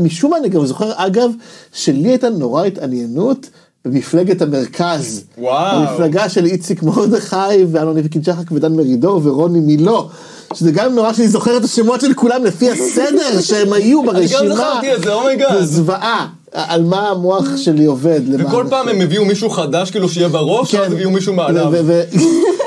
[0.00, 1.30] משום מה אני גם זוכר, אגב,
[1.72, 3.46] שלי הייתה נורא התעניינות
[3.84, 5.24] במפלגת המרכז.
[5.38, 5.76] וואו.
[5.76, 10.08] המפלגה של איציק מרדכי ואמנון ליפקין-שחק ודן מרידור ורוני מילו.
[10.54, 14.40] שזה גם נורא שאני זוכר את השמות של כולם לפי הסדר שהם היו אני ברשימה.
[14.40, 15.58] גם זכרתי את זה, oh my god.
[15.58, 16.26] זה זוועה.
[16.52, 18.20] על מה המוח שלי עובד.
[18.38, 18.88] וכל פעם.
[18.88, 20.80] הם הביאו מישהו חדש כאילו שיהיה בראש, כן.
[20.80, 21.72] אז הביאו מישהו מעליו.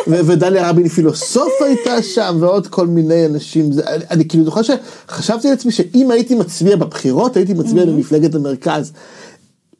[0.07, 5.49] ודליה רבין פילוסוף הייתה שם ועוד כל מיני אנשים זה, אני, אני כאילו זוכר שחשבתי
[5.49, 8.91] לעצמי שאם הייתי מצביע בבחירות הייתי מצביע למפלגת המרכז.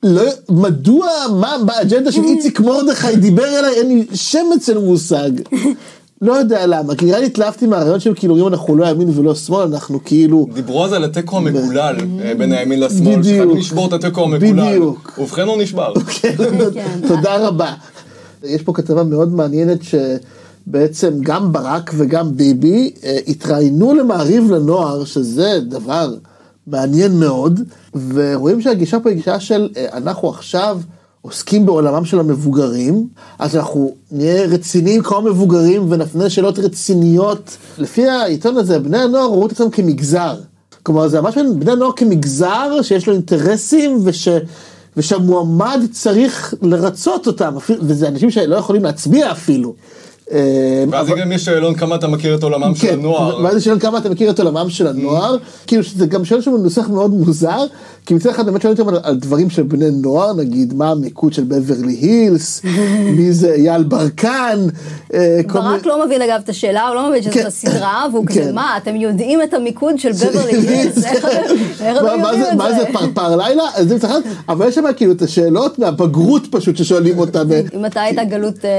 [0.03, 1.07] לא, מדוע
[1.39, 5.31] מה באג'נדה של איציק מרדכי דיבר אליי אין לי שמץ של מושג.
[6.21, 9.35] לא יודע למה כי נראה לי התלהבתי מהרעיון שהם כאילו אומרים אנחנו לא ימין ולא
[9.35, 13.23] שמאל אנחנו כאילו דיברו אז על התיקו המקולל אה, בין הימין לשמאל.
[13.23, 14.69] שחייבים לשבור את התיקו המקולל.
[14.69, 15.19] בדיוק.
[15.21, 15.93] ובכן הוא נשבר.
[16.21, 16.35] כן,
[16.73, 16.99] כן.
[17.07, 17.73] תודה רבה.
[18.43, 25.59] יש פה כתבה מאוד מעניינת שבעצם גם ברק וגם ביבי אה, התראיינו למעריב לנוער, שזה
[25.67, 26.13] דבר
[26.67, 27.59] מעניין מאוד,
[28.13, 30.79] ורואים שהגישה פה היא גישה של אה, אנחנו עכשיו
[31.25, 33.07] עוסקים בעולמם של המבוגרים,
[33.39, 37.57] אז אנחנו נהיה רציניים כמו מבוגרים ונפנה שאלות רציניות.
[37.77, 40.35] לפי העיתון הזה, בני הנוער ראו את עצמם כמגזר.
[40.83, 44.27] כלומר, זה ממש בני נוער כמגזר שיש לו אינטרסים וש...
[44.97, 49.73] ושהמועמד צריך לרצות אותם, וזה אנשים שלא יכולים להצביע אפילו.
[50.31, 53.43] אה, ואז אבל- גם יש שאלון כמה אתה מכיר את עולמם של כן, הנוער.
[53.43, 56.87] ואז יש שאלה כמה אתה מכיר את עולמם של הנוער, כאילו שזה גם שאלה שמנוסח
[56.89, 57.65] מאוד מוזר,
[58.05, 61.33] כי מצד אחד באמת שואלים אותם על, על דברים של בני נוער, נגיד מה המיקוד
[61.33, 62.61] של בברלי הילס,
[63.17, 64.59] מי זה אייל ברקן,
[65.13, 67.31] אה, ברק לא מבין אגב את השאלה, הוא לא מבין כן.
[67.41, 68.41] שזו סדרה, והוא כן.
[68.41, 71.05] כזה, מה, אתם יודעים את המיקוד של בברלי הילס?
[71.05, 71.25] איך
[71.97, 73.63] אתם מה- זה- את מה זה פרפר לילה?
[73.81, 77.51] זה מצד אחד, אבל יש שם כאילו את השאלות מהבגרות פשוט ששואלים אותם.
[77.51, 78.65] אה, אם אתה היית גלות...
[78.65, 78.69] אה,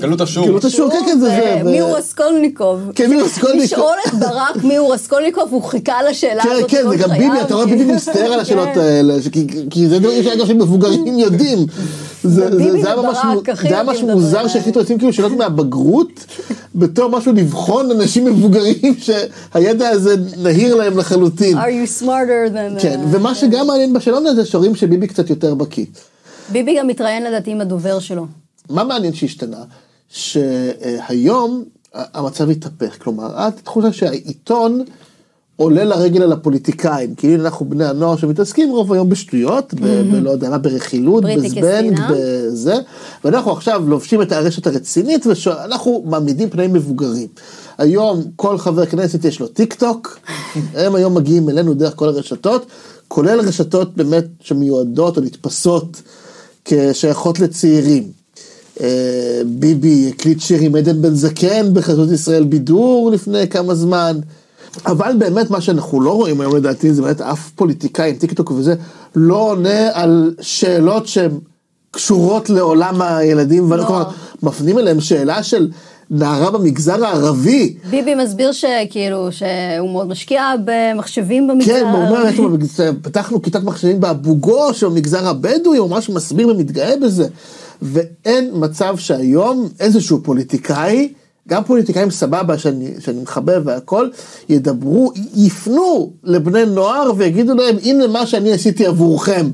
[0.00, 0.46] גלות השוק.
[0.46, 1.60] גלות השוק, כן, כן, זה זה.
[1.64, 2.80] מי ו- הוא רסקולניקוב?
[2.94, 3.62] כן, מי הוא רסקולניקוב?
[3.64, 6.70] לשאול את ברק מי הוא רסקולניקוב, הוא חיכה לשאלה כן, הזאת.
[6.70, 7.66] כן, כל זה גם ביבי, אתה רואה.
[7.66, 8.80] ביבי מסתער על השאלות כן.
[8.80, 9.28] האלה, ש-
[9.70, 11.58] כי- זה דברים שאגב שמבוגרים יודעים.
[12.22, 12.48] זה-
[13.62, 14.48] היה ממש מוזר האלה.
[14.48, 16.24] שהחליטו לשים כאילו שאלות מהבגרות,
[16.74, 18.94] בתור משהו לבחון אנשים מבוגרים
[19.54, 21.58] שהידע הזה נהיר להם לחלוטין.
[21.58, 22.82] are you smarter than...
[22.82, 25.84] כן, uh, ומה שגם מעניין בשאלון הזה, שרואים שביבי קצת יותר בקיא.
[26.52, 28.26] ביבי גם מתראיין לדעתי עם הדובר שלו.
[28.70, 29.58] מה מעניין שהשתנה?
[30.08, 34.84] שהיום המצב התהפך, כלומר, התחושה שהעיתון
[35.56, 39.74] עולה לרגל על הפוליטיקאים, כאילו אנחנו בני הנוער שמתעסקים רוב היום בשטויות,
[40.10, 42.00] בלא יודע מה, ברכילות, בזבנג.
[42.10, 42.74] בזה,
[43.24, 47.28] ואנחנו עכשיו לובשים את הרשת הרצינית, ואנחנו מעמידים פני מבוגרים.
[47.78, 50.18] היום כל חבר כנסת יש לו טיק טוק,
[50.74, 52.66] הם היום מגיעים אלינו דרך כל הרשתות,
[53.08, 56.02] כולל רשתות באמת שמיועדות או נתפסות
[56.64, 58.10] כשייכות לצעירים.
[58.80, 64.20] אה, ביבי הקליט שיר עם עדן בן זקן בחסות ישראל בידור לפני כמה זמן.
[64.86, 68.74] אבל באמת מה שאנחנו לא רואים היום לדעתי זה באמת אף פוליטיקאי עם טיקטוק וזה
[69.14, 71.30] לא עונה על שאלות שהן
[71.90, 73.84] קשורות לעולם הילדים, לא.
[73.86, 74.04] כלומר
[74.42, 75.68] מפנים אליהם שאלה של
[76.10, 77.76] נערה במגזר הערבי.
[77.90, 81.72] ביבי מסביר שכאילו שהוא מאוד משקיע במחשבים במגזר.
[81.72, 82.56] כן, הוא אומר,
[83.02, 87.26] פתחנו כיתת מחשבים באבו גוש, או במגזר הבדואי, הוא ממש מסביר ומתגאה בזה.
[87.82, 91.12] ואין מצב שהיום איזשהו פוליטיקאי,
[91.48, 94.08] גם פוליטיקאים סבבה שאני, שאני מחבב והכל,
[94.48, 99.46] ידברו, יפנו לבני נוער ויגידו להם, הנה מה שאני עשיתי עבורכם.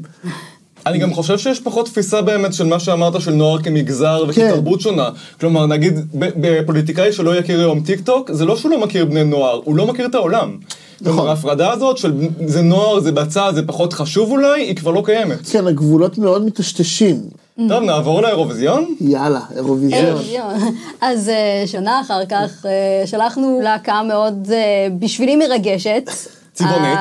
[0.87, 4.31] אני גם חושב שיש פחות תפיסה באמת של מה שאמרת של נוער כמגזר כן.
[4.31, 5.09] וכתרבות שונה.
[5.41, 9.61] כלומר, נגיד, בפוליטיקאי שלא יכיר היום טיק טוק, זה לא שהוא לא מכיר בני נוער,
[9.65, 10.57] הוא לא מכיר את העולם.
[11.01, 11.13] נכון.
[11.13, 12.13] כלומר, ההפרדה הזאת של
[12.47, 15.39] זה נוער, זה בצד, זה פחות חשוב אולי, היא כבר לא קיימת.
[15.51, 17.21] כן, הגבולות מאוד מטשטשים.
[17.57, 18.95] טוב, נעבור לאירוויזיון?
[19.01, 20.05] יאללה, אירוויזיון.
[20.05, 20.55] אירוויזיון.
[21.01, 26.11] אז אה, שנה אחר כך אה, שלחנו להקה מאוד אה, בשבילי מרגשת.
[26.55, 26.99] צבעונית.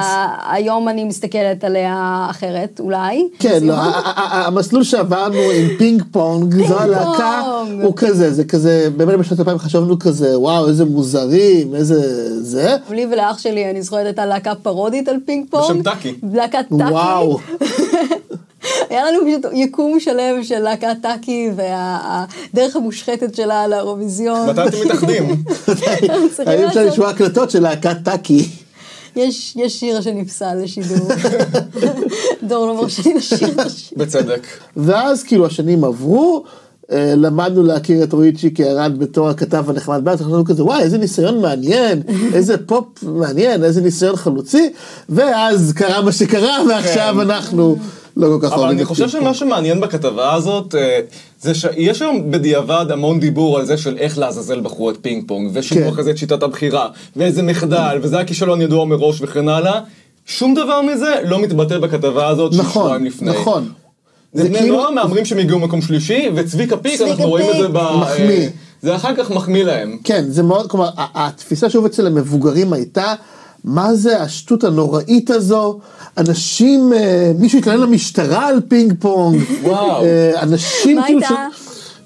[0.49, 3.27] היום אני מסתכלת עליה אחרת אולי.
[3.39, 3.73] כן, לא,
[4.15, 7.41] המסלול שעברנו עם פינג פונג, זו הלהקה.
[7.83, 12.01] הוא כזה, זה כזה, באמת בשנת 2000 חשבנו כזה, וואו, איזה מוזרים, איזה
[12.43, 15.63] זה, לי ולאח שלי, אני זוכרת, הייתה להקה פרודית על פינג פונג.
[15.63, 16.15] בשם טאקי.
[16.33, 16.91] להקת טאקי.
[16.91, 17.39] וואו.
[18.91, 24.49] היה לנו פשוט יקום שלם של להקת טאקי והדרך המושחתת שלה לאירוויזיון.
[24.49, 25.43] מתי אתם מתאחדים?
[26.45, 28.49] האם אפשר לשמוע הקלטות של להקת טאקי?
[29.15, 31.07] יש יש שיר שנפסל לשידור.
[32.47, 33.97] דור לא מרשה לי לשיר את השיר.
[33.97, 34.47] בצדק.
[34.77, 36.43] ואז כאילו השנים עברו,
[36.91, 40.97] אה, למדנו להכיר את רועי צ'יקי ארד בתור הכתב הנחמד בהארץ, אנחנו כזה וואי איזה
[40.97, 42.01] ניסיון מעניין,
[42.33, 44.69] איזה פופ מעניין, איזה ניסיון חלוצי,
[45.09, 47.19] ואז קרה מה שקרה ועכשיו כן.
[47.19, 47.77] אנחנו
[48.17, 50.99] לא כל כך אבל אוהבים אני את חושב שמה שמעניין בכתבה הזאת, אה,
[51.41, 55.51] זה שיש היום בדיעבד המון דיבור על זה של איך לעזאזל בחרו את פינג פונג,
[55.53, 55.87] ושינו כן.
[55.87, 59.79] אחרי זה את שיטת הבחירה, ואיזה מחדל, וזה היה כישלון ידוע מראש וכן הלאה.
[60.25, 63.31] שום דבר מזה לא מתבטא בכתבה הזאת של נכון, שבועיים לפני.
[63.31, 63.69] נכון.
[64.33, 67.49] זה זה בני כאילו- נוער מהמרים שהם הגיעו מקום שלישי, וצביקה פיק, צביקה אנחנו רואים
[67.49, 67.67] את זה.
[67.67, 67.77] ב...
[68.01, 68.49] מחמיא.
[68.81, 69.97] זה אחר כך מחמיא להם.
[70.03, 73.13] כן, זה מאוד, כלומר, התפיסה שוב אצל המבוגרים הייתה,
[73.63, 75.79] מה זה השטות הנוראית הזו?
[76.17, 79.41] אנשים, אה, מישהו התלונן למשטרה על פינג פונג.
[79.63, 80.03] וואו.
[80.03, 81.47] אה, אנשים מה כאילו הייתה?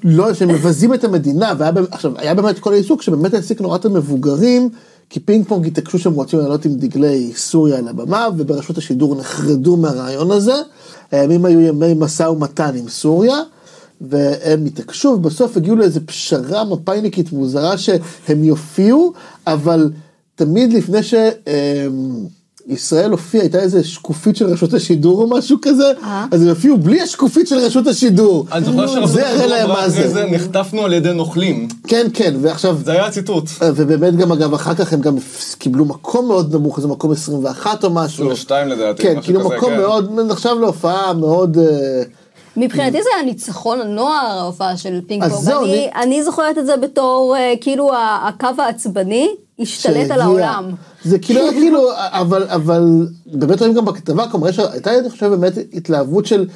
[0.04, 4.70] לא, שמבזים את המדינה, והיה עכשיו, היה באמת כל העיסוק שבאמת העסיק נורא את המבוגרים,
[5.10, 9.78] כי פינג פונג התעקשו שהם רוצים לעלות עם דגלי סוריה על הבמה, וברשות השידור נחרדו
[9.78, 10.56] מהרעיון הזה.
[11.12, 13.38] הימים היו ימי משא ומתן עם סוריה.
[14.02, 19.14] והם התעקשו, ובסוף הגיעו לאיזו פשרה מפאיניקית מוזרה שהם יופיעו,
[19.48, 19.90] אבל
[20.36, 26.26] תמיד לפני שישראל הופיעה, הייתה איזה שקופית של רשות השידור או משהו כזה, אה.
[26.32, 28.48] אז הם הופיעו בלי השקופית של רשות השידור.
[28.52, 30.26] אני זוכר שרשות זה יראה השידור להם אמרה מה אחרי זה.
[30.26, 31.68] נחטפנו על ידי נוכלים.
[31.88, 33.50] כן, כן, ועכשיו, זה היה הציטוט.
[33.62, 35.16] ובאמת גם אגב אחר כך הם גם
[35.58, 38.32] קיבלו מקום מאוד נמוך, איזה מקום 21 או משהו.
[38.32, 39.78] 22 לדעתי, כן, משהו כאילו מקום כן.
[39.78, 41.58] מאוד, נחשב להופעה מאוד...
[41.58, 42.04] אה,
[42.58, 45.70] מבחינתי זה היה ניצחון הנוער, ההופעה של פינג אז פונג.
[45.96, 47.92] אני, זוכרת את זה בתור, אה, כאילו
[48.28, 50.12] הקו העצבני השתלט.
[50.12, 50.72] על העולם.
[51.04, 56.26] זה כאילו, כאילו, אבל, אבל באמת רואים גם בכתבה, כלומר, הייתה, אני חושב, באמת התלהבות
[56.26, 56.48] של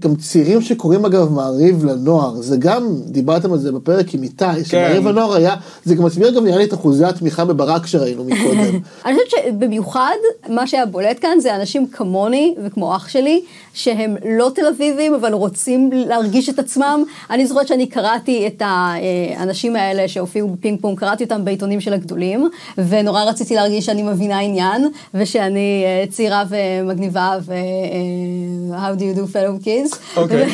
[0.00, 5.08] גם צעירים שקוראים אגב מעריב לנוער, זה גם, דיברתם על זה בפרק עם איתי, שמעריב
[5.08, 8.60] לנוער היה, זה גם מסביר גם נראה לי את אחוזי התמיכה בברק שראינו מקודם.
[9.06, 10.16] אני חושבת שבמיוחד
[10.48, 13.42] מה שהיה בולט כאן זה אנשים כמוני וכמו אח שלי,
[13.74, 17.04] שהם לא תל אביבים אבל רוצים להרגיש את עצמם.
[17.30, 22.48] אני זוכרת שאני קראתי את האנשים האלה שהופיעו בפינג פונג, קראתי אותם בעיתונים של הגדולים,
[22.78, 27.52] ונורא רציתי להרגיש שאני מבינה עניין, ושאני אה, צעירה ומגניבה ו...
[27.52, 29.89] אה, How do you do fellow kids.
[30.16, 30.46] אוקיי.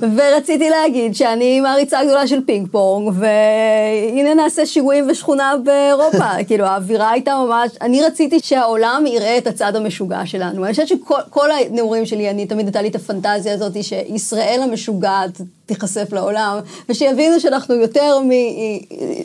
[0.00, 6.24] ו- ורציתי להגיד שאני מעריצה גדולה של פינג פונג, והנה נעשה שיעורים ושכונה באירופה.
[6.46, 10.64] כאילו, האווירה הייתה ממש, אני רציתי שהעולם יראה את הצד המשוגע שלנו.
[10.64, 15.40] אני חושבת שכל כל הנעורים שלי, אני תמיד הייתה לי את הפנטזיה הזאת שישראל המשוגעת
[15.68, 18.18] תיחשף לעולם, ושיבינו שאנחנו יותר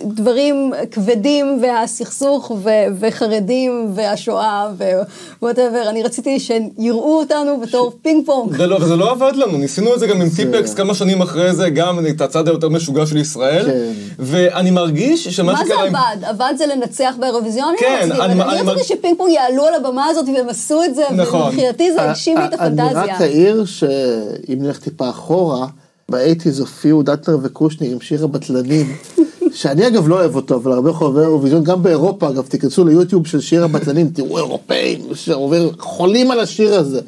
[0.05, 0.55] מדברים
[0.91, 4.67] כבדים והסכסוך ו- וחרדים והשואה
[5.41, 8.57] ו whatever, אני רציתי שיראו אותנו בתור פינג פונג.
[8.57, 11.53] זה לא, וזה לא עבד לנו, ניסינו את זה גם עם טיפקס כמה שנים אחרי
[11.53, 13.91] זה, גם את הצד היותר משוגע של ישראל, כן.
[14.19, 15.95] ואני מרגיש שמה מה זה שקרה עם...
[15.95, 16.23] עבד?
[16.23, 17.75] עבד זה לנצח באירוויזיון?
[17.79, 20.83] כן, אני אני- אני אני רציתי מרג- שפינג פונג יעלו על הבמה הזאת והם עשו
[20.83, 21.41] את זה, נכון.
[21.41, 23.17] ומבחינתי זה הגשים לי את אני רק הפנטזיה.
[23.27, 23.83] אעיר שאם
[24.59, 25.67] נלך טיפה אחורה,
[26.09, 28.85] באייטיז הופיעו דטנר וקושניר עם שיר הבטלנים,
[29.53, 33.39] שאני אגב לא אוהב אותו, אבל הרבה חובבי אירוויזיון, גם באירופה אגב, תיכנסו ליוטיוב של
[33.41, 37.01] שיר הבטלנים, תראו אירופאים, שעובר- חולים על השיר הזה.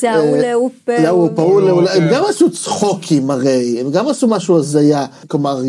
[0.00, 0.92] זה ההוא אה, לאופה,
[1.28, 5.62] זה פעול, הוא- הם גם עשו צחוקים הרי, הם גם עשו משהו הזיה, כלומר,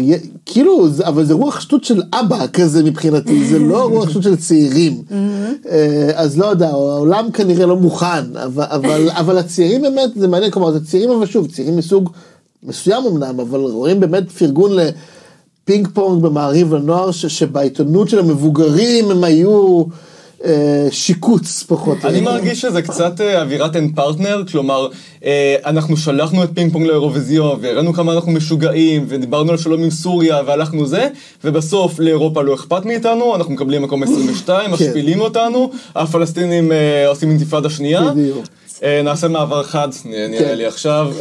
[0.45, 5.01] כאילו, אבל זה רוח שטות של אבא כזה מבחינתי, זה לא רוח שטות של צעירים.
[5.69, 10.51] אה, אז לא יודע, העולם כנראה לא מוכן, אבל- אבל אבל הצעירים באמת, זה מעניין,
[10.51, 12.09] כלומר, זה צעירים אבל שוב, צעירים מסוג
[12.67, 19.23] מסוים אמנם, אבל רואים באמת פרגון לפינג פונג במעריב לנוער, ש- שבעיתונות של המבוגרים הם
[19.23, 19.83] היו
[20.45, 21.97] אה, שיקוץ פחות.
[22.05, 22.21] אני.
[22.21, 24.87] מרגיש שזה קצת אה, אווירת אין פרטנר, כלומר,
[25.25, 29.89] אה, אנחנו שלחנו את פינג פונג לאירוויזיון, והראינו כמה אנחנו משוגעים, ודיברנו על שלום עם
[29.89, 31.07] סוריה, והלכנו זה,
[31.43, 36.71] ובסוף לאירופה לא אכפת מאיתנו, אנחנו מקבלים מקום 22, משפילים אותנו, הפלסטינים
[37.07, 38.11] עושים אינתיפאדה שנייה.
[39.03, 40.57] נעשה מעבר חד, נראה כן.
[40.57, 41.11] לי עכשיו.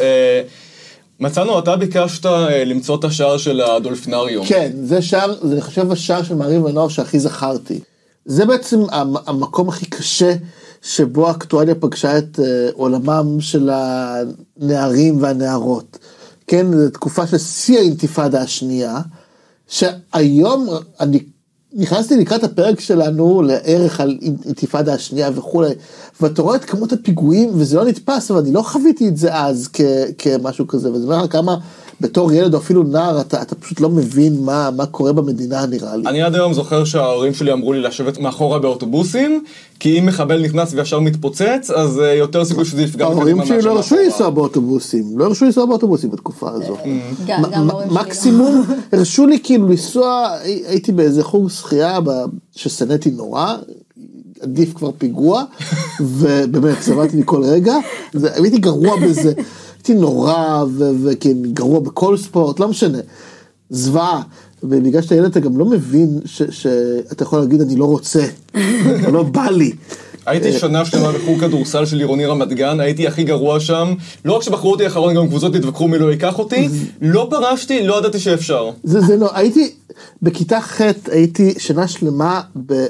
[1.20, 4.46] מצאנו, אתה ביקשת אה, למצוא את השער של הדולפינריום.
[4.46, 7.81] כן, זה שער, זה חושב השער של מעריב לנוער שהכי זכרתי.
[8.24, 10.35] זה בעצם המ- המקום הכי קשה
[10.83, 15.98] שבו האקטואליה פגשה את אה, עולמם של הנערים והנערות.
[16.46, 18.98] כן, זו תקופה של שיא האינתיפאדה השנייה,
[19.68, 20.68] שהיום
[21.00, 21.20] אני
[21.76, 25.70] נכנסתי לקראת הפרק שלנו לערך על אינתיפאדה השנייה וכולי,
[26.20, 29.68] ואתה רואה את כמות הפיגועים וזה לא נתפס, אבל אני לא חוויתי את זה אז
[29.72, 29.80] כ,
[30.18, 31.56] כמשהו כזה, וזה אומר לך כמה
[32.00, 35.96] בתור ילד או אפילו נער אתה, אתה פשוט לא מבין מה, מה קורה במדינה נראה
[35.96, 36.07] לי.
[36.07, 39.44] אני עד היום זוכר שההורים שלי אמרו לי לשבת מאחורה באוטובוסים,
[39.80, 43.70] כי אם מחבל נכנס וישר מתפוצץ, אז אה, יותר סיכוי שזה יפגע ההורים שלי לא
[43.76, 43.96] הרשו.
[44.04, 46.64] לנסוע באוטובוסים, לא הרשו לנסוע באוטובוסים בתקופה הזו.
[46.76, 47.35] ההורים שלי
[47.66, 47.80] לא.
[47.90, 51.98] מקסימום הרשו לי כאילו לנסוע, הי- הייתי באיזה חוג שחייה
[52.57, 53.54] ששנאתי נורא,
[54.40, 55.44] עדיף כבר פיגוע,
[56.00, 57.74] ובאמת סבלתי מכל רגע,
[58.12, 59.33] זה- הייתי גרוע בזה,
[59.88, 62.99] הייתי נורא ו- וכן גרוע בכל ספורט, לא משנה,
[63.70, 64.23] זוועה.
[64.62, 66.20] ובגלל שאתה ילד אתה גם לא מבין
[66.51, 68.27] שאתה יכול להגיד אני לא רוצה,
[69.12, 69.73] לא בא לי.
[70.26, 73.94] הייתי שנה שלמה בחוג כדורסל של עירוני רמת גן, הייתי הכי גרוע שם.
[74.24, 76.68] לא רק שבחרו אותי אחרון, גם קבוצות התווכחו מי לא ייקח אותי.
[77.02, 78.70] לא פרשתי, לא ידעתי שאפשר.
[78.84, 79.72] זה, זה לא, הייתי,
[80.22, 82.40] בכיתה ח' הייתי שנה שלמה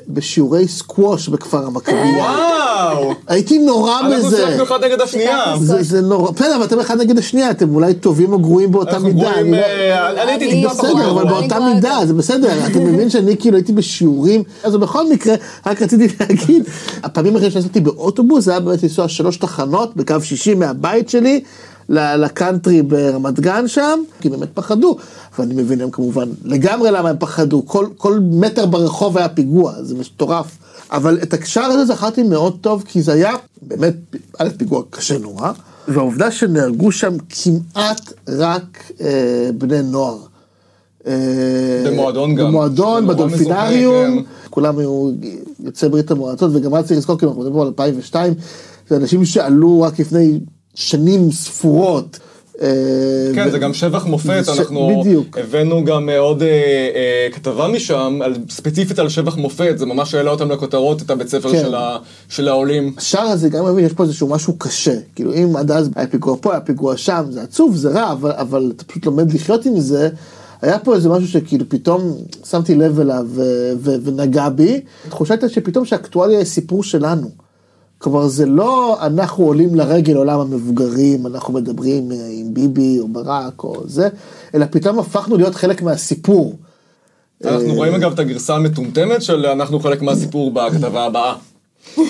[0.08, 2.04] בשיעורי סקווש בכפר המכבייה.
[2.18, 3.12] וואו!
[3.28, 4.36] הייתי נורא אנחנו בזה.
[4.36, 5.44] שיחקנו אחד נגד השנייה.
[5.60, 8.90] זה, זה נורא, בסדר, אבל אתם אחד נגד השנייה, אתם אולי טובים או גרועים באותה
[8.90, 9.20] אנחנו מידה.
[9.20, 11.98] גרועים, אני לא- אה, הייתי טיפה פחות בסדר, אבל באותה מידה.
[12.06, 15.34] זה בסדר, אתה מבין שאני כאילו הייתי בשיעורים, אז בכל מקרה,
[15.66, 16.62] רק רציתי להגיד,
[17.24, 21.40] הפעמים האחרונות שעשיתי באוטובוס, זה היה באמת לנסוע שלוש תחנות בקו 60 מהבית שלי,
[21.88, 24.96] לקאנטרי ברמת גן שם, כי באמת פחדו,
[25.38, 29.94] ואני מבין הם כמובן לגמרי למה הם פחדו, כל, כל מטר ברחוב היה פיגוע, זה
[29.94, 30.46] מטורף.
[30.92, 33.32] אבל את הקשר הזה זכרתי מאוד טוב, כי זה היה
[33.62, 33.94] באמת,
[34.38, 35.52] א', פיגוע קשה נורא,
[35.88, 40.18] והעובדה שנהרגו שם כמעט רק אה, בני נוער.
[41.06, 41.12] אה,
[41.86, 42.46] במועדון גם.
[42.46, 45.10] במועדון, בדולפינריום, מזוהה, כולם היו
[45.64, 48.34] יוצאי ברית המועצות, וגם אז צריך לזכור, כי אנחנו מדברים על 2002,
[48.88, 50.40] זה אנשים שעלו רק לפני
[50.74, 52.18] שנים ספורות.
[52.62, 52.68] אה,
[53.34, 55.04] כן, זה גם שבח מופת, אנחנו.
[55.36, 56.42] הבאנו גם אה, עוד
[57.32, 58.18] כתבה משם,
[58.50, 61.70] ספציפית על שבח מופת, זה ממש העלה אותם לכותרות, את הבית ספר כן.
[62.28, 62.94] של העולים.
[62.96, 66.36] השער הזה גם מבין, יש פה איזשהו משהו קשה, כאילו אם עד אז היה פיגוע
[66.40, 70.08] פה, היה פיגוע שם, זה עצוב, זה רע, אבל אתה פשוט לומד לחיות עם זה,
[70.62, 75.48] היה פה איזה משהו שכאילו פתאום שמתי לב אליו ו- ו- ונגע בי, התחושה הייתה
[75.48, 77.30] שפתאום שאקטואליה היא סיפור שלנו.
[77.98, 83.64] כלומר זה לא אנחנו עולים לרגל עולם המבוגרים, אנחנו מדברים אה, עם ביבי או ברק
[83.64, 84.08] או זה,
[84.54, 86.58] אלא פתאום הפכנו להיות חלק מהסיפור.
[87.44, 91.34] אנחנו אה, רואים אגב את הגרסה המטומטמת של אנחנו חלק מהסיפור בכתבה הבאה.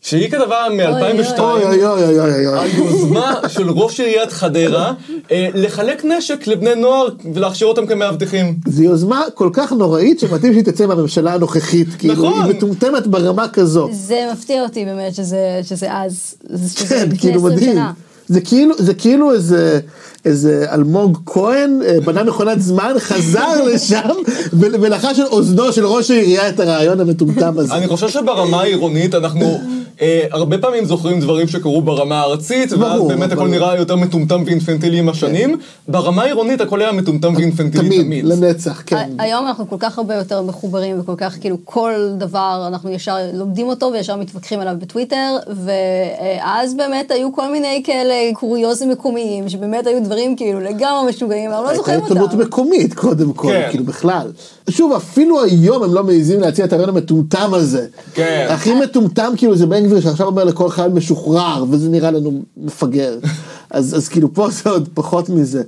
[0.00, 1.40] שהיא כתבה מ-2002.
[1.40, 2.58] אוי אוי אוי אוי אוי אוי.
[2.58, 4.92] על יוזמה של ראש עיריית חדרה
[5.30, 8.54] אה, לחלק נשק לבני נוער ולהכשיר אותם כמאבטחים.
[8.66, 12.42] זו יוזמה כל כך נוראית שמתאים שהיא תצא מהממשלה הנוכחית, כאילו נכון.
[12.44, 13.88] היא מטומטמת ברמה כזו.
[13.92, 17.72] זה מפתיע אותי באמת שזה, שזה אז, שזה כן, לפני כאילו 20 מדהים.
[17.72, 17.92] שנה.
[18.28, 19.80] זה כאילו, זה כאילו איזה,
[20.24, 24.08] איזה אלמוג כהן אה, בנה מכונת זמן, חזר לשם
[24.52, 27.74] ול- ולחש על אוזנו של ראש העירייה את הרעיון המטומטם הזה.
[27.74, 29.58] אני חושב שברמה העירונית אנחנו
[30.00, 33.48] אה, הרבה פעמים זוכרים דברים שקרו ברמה הארצית, ואז באמת הכל.
[33.48, 35.58] נראה יותר מטומטם ואינפנטילי עם השנים.
[35.88, 38.24] ברמה העירונית הכל היה מטומטם ואינפנטילי תמיד, תמיד.
[38.24, 39.10] לנצח, כן.
[39.18, 43.66] היום אנחנו כל כך הרבה יותר מחוברים וכל כך כאילו כל דבר אנחנו ישר לומדים
[43.66, 50.00] אותו וישר מתווכחים עליו בטוויטר ואז באמת היו כל מיני כאלה קוריוזים מקומיים שבאמת היו
[50.10, 52.42] דברים כאילו לגמרי משוגעים, אנחנו לא הייתה זוכרים עיתונות אותם.
[52.42, 53.66] מקומית קודם כל, כן.
[53.70, 54.32] כאילו בכלל.
[54.70, 57.86] שוב, אפילו היום הם לא מעיזים להציע את הרעיון המטומטם הזה.
[58.14, 58.46] כן.
[58.50, 63.18] הכי מטומטם כאילו זה בן גביר שעכשיו אומר לכל חייל משוחרר, וזה נראה לנו מפגר.
[63.70, 65.62] אז, אז כאילו פה זה עוד פחות מזה.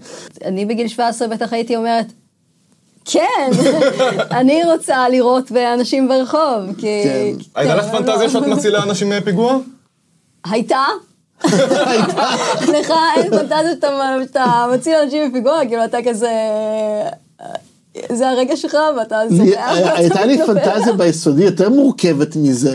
[0.44, 2.06] אני בגיל 17 בטח הייתי אומרת,
[3.04, 3.50] כן,
[4.40, 7.02] אני רוצה לראות באנשים ברחוב, כי...
[7.04, 7.32] כן.
[7.54, 8.28] הייתה כן, לך אבל פנטזיה לא.
[8.28, 9.58] שאת מצילה אנשים מפיגוע?
[10.44, 10.84] הייתה?
[12.68, 13.72] לך אין פנטזיה
[14.26, 16.30] שאתה מציל אנשים בפיגוע, כאילו אתה כזה...
[18.12, 20.38] זה הרגע שלך ואתה זורח ואתה הייתה לי.
[20.46, 22.72] פנטזיה ביסודי יותר מורכבת מזה,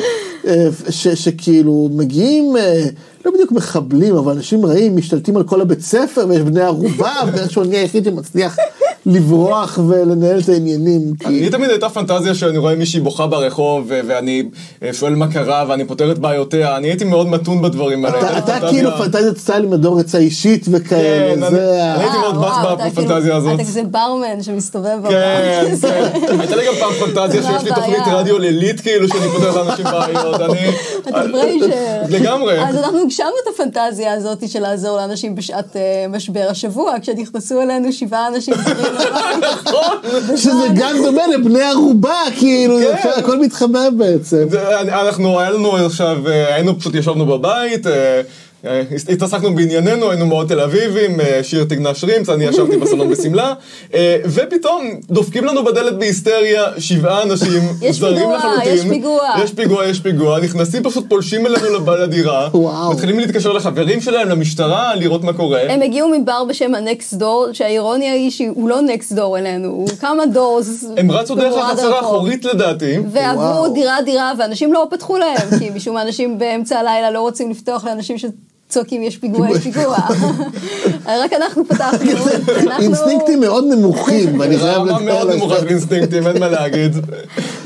[0.48, 2.84] אה, ש- שכאילו מגיעים, אה,
[3.28, 7.64] לא בדיוק מחבלים, אבל אנשים רעים משתלטים על כל הבית ספר ויש בני ערובה, ואיכשהו
[7.64, 8.58] אני היחיד שמצליח
[9.06, 11.02] לברוח ולנהל את העניינים.
[11.28, 14.44] לי תמיד הייתה פנטזיה שאני רואה מישהי בוכה ברחוב ואני
[14.84, 18.38] אה, שואל מה קרה ואני פותר את בעיותיה, אני הייתי מאוד מתון בדברים האלה.
[18.38, 22.52] אתה- כאילו פנטזיית סטייל מדור עצה אישית כן, וכאלה, אני- זה אני הייתי מאוד בץ
[22.62, 23.54] אתה בפנטזיה כאילו- הזאת.
[23.56, 25.66] אתה כזה ברמן שמסתובב כן.
[25.82, 26.04] כן.
[26.40, 27.98] הייתה לי גם פעם פנטזיה שיש לי תוכנית?
[28.12, 30.72] רדיו לילית כאילו שאני פותר לאנשים בעיות, אני...
[32.10, 32.64] לגמרי.
[32.68, 37.94] אז אנחנו הגשמנו את הפנטזיה הזאת של לעזור לאנשים בשעת אה, משבר השבוע, כשנכנסו אלינו
[37.94, 40.38] שבעה אנשים זרים לבית.
[40.38, 43.10] שזה גם דומה לבני ערובה, כאילו, כן.
[43.18, 44.48] הכל מתחבר בעצם.
[44.82, 48.22] אנחנו, היה לנו עכשיו, אה, היינו פשוט ישבנו בבית, אה,
[49.10, 53.54] התעסקנו בענייננו, היינו מאוד תל אביבים, אה, שיר תגנה שרימפס, אני ישבתי בסלון בשמלה,
[53.94, 58.74] אה, ופתאום דופקים לנו בדלת בהיסטריה שבעה אנשים זרים לחלוטין.
[58.74, 59.20] יש פיגוע.
[59.44, 62.92] יש פיגוע, יש פיגוע, נכנסים פשוט פולשים אלינו לב- לדירה, וואו.
[62.92, 65.62] מתחילים להתקשר לחברים שלהם, למשטרה, לראות מה קורה.
[65.70, 70.26] הם הגיעו מבר בשם הנקסט דור, שהאירוניה היא שהוא לא נקסט דור אלינו, הוא כמה
[70.26, 70.86] דורס.
[70.98, 72.14] הם רצו דרך במורד החצר הרחוב.
[72.16, 72.98] האחורית לדעתי.
[73.12, 73.74] ועברו וואו.
[73.74, 77.86] דירה דירה, ואנשים לא פתחו להם, כי משום מה אנשים באמצע הלילה לא רוצים לפתוח
[77.86, 78.18] לאנשים
[78.70, 79.98] שצועקים יש פיגוע, יש פיגוע.
[81.24, 82.12] רק אנחנו פתחנו.
[82.12, 86.96] אנחנו- אינסטינקטים מאוד נמוכים, ואני חייב רמה מאוד נמוכה של אינסטינקטים, אין מה להגיד.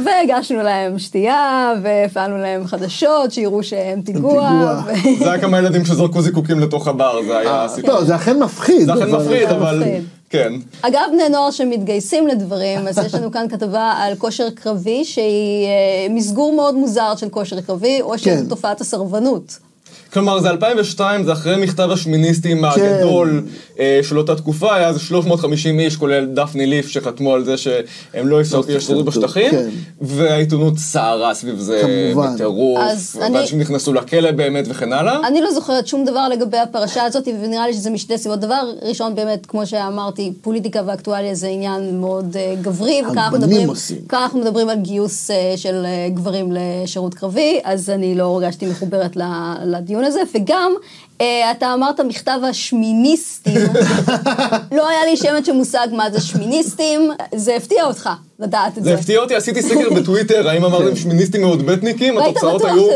[0.06, 4.82] והגשנו להם שתייה, והפעלנו להם חדשות, שיראו שהם פיגוע.
[5.20, 7.90] זה היה כמה ילדים שזרקו זיקוקים לתוך הבר, זה היה הסיפור.
[7.92, 8.86] לא, זה אכן מפחיד.
[8.86, 9.84] זה אכן מפחיד, אבל...
[10.30, 10.54] כן.
[10.82, 16.08] אגב, בני נוער שמתגייסים לדברים, אז יש לנו כאן כתבה על כושר קרבי, שהיא אה,
[16.10, 18.46] מסגור מאוד מוזר של כושר קרבי, או של כן.
[18.50, 19.60] תופעת הסרבנות.
[20.14, 23.44] כלומר, זה 2002, זה אחרי מכתב השמיניסטים הגדול
[23.80, 28.28] אה, של אותה תקופה, היה איזה 350 איש, כולל דפני ליף, שחתמו על זה שהם
[28.28, 29.70] לא יסרבו יסרבו, בשטחים, כן.
[30.02, 32.12] והעיתונות סערה סביב זה.
[32.34, 35.28] בטירוף, אז אני- ואנשים נכנסו לכלא באמת וכן הלאה.
[35.28, 38.40] אני לא זוכרת שום דבר לגבי הפרשה הזאת, ונראה לי שזה משתי סיבות.
[38.40, 43.68] דבר ראשון, באמת, כמו שאמרתי, פוליטיקה ואקטואליה זה עניין מאוד אה, גברי, וכאן אנחנו הבנים
[43.70, 43.70] מדברים,
[44.14, 49.18] אנחנו מדברים על גיוס אה, של אה, גברים לשירות קרבי, אז אני לא הרגשתי מחוברת
[49.66, 50.74] לדיון הזה, וגם...
[51.22, 53.62] אה, אתה אמרת מכתב השמיניסטים,
[54.78, 58.10] לא היה לי שמץ של מושג מה זה שמיניסטים, זה הפתיע אותך
[58.42, 58.96] לדעת את זה זה.
[58.96, 62.88] הפתיע אותי, עשיתי סקר בטוויטר, האם אמרתם שמיניסטים מאוד בטניקים, והיית התוצאות היו.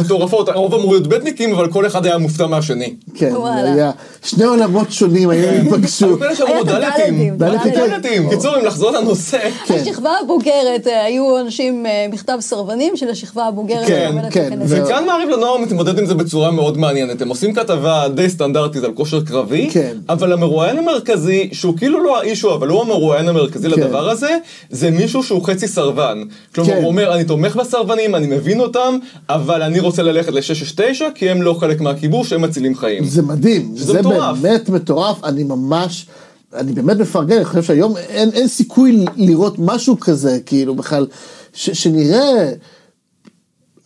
[0.00, 2.94] מטורפות, הרוב אמרו להיות בטניקים, אבל כל אחד היה מופתע מהשני.
[3.14, 3.34] כן.
[3.64, 3.90] היה
[4.22, 5.48] שני עולמות שונים, היו.
[5.50, 9.74] היו שאמרו היה את דלתים, דלתים, דלתים, קיצור, אם לחזור לנושא, כן.
[9.74, 13.86] השכבה הבוגרת, אה, היו אנשים, אה, מכתב סרבנים של השכבה הבוגרת.
[13.86, 17.22] כן, כן, וכאן מעריב לנוער מתמודד עם זה בצורה מאוד מעניינת.
[17.22, 19.96] הם עושים כתבה די סטנדרטית על כושר קרבי, כן.
[20.08, 23.80] אבל המרואיין המרכזי, שהוא כאילו לא האישו, אבל הוא המרואיין המרכזי כן.
[23.80, 24.38] לדבר הזה,
[24.70, 26.22] זה מישהו שהוא חצי סרבן.
[26.54, 26.76] כלומר, כן.
[26.76, 28.98] הוא אומר, אני תומך בסרבנים, אני מבין אותם,
[29.28, 33.04] אבל אני רוצה ללכת ל-669, כי הם לא חלק מהכיבוש, הם מצילים חיים.
[33.04, 34.38] זה מדהים, זה מטורף.
[34.38, 36.06] באמת מטורף, אני ממש,
[36.54, 41.06] אני באמת מפרגן, אני חושב שהיום אין, אין סיכוי לראות משהו כזה, כאילו בכלל,
[41.54, 42.50] ש, שנראה,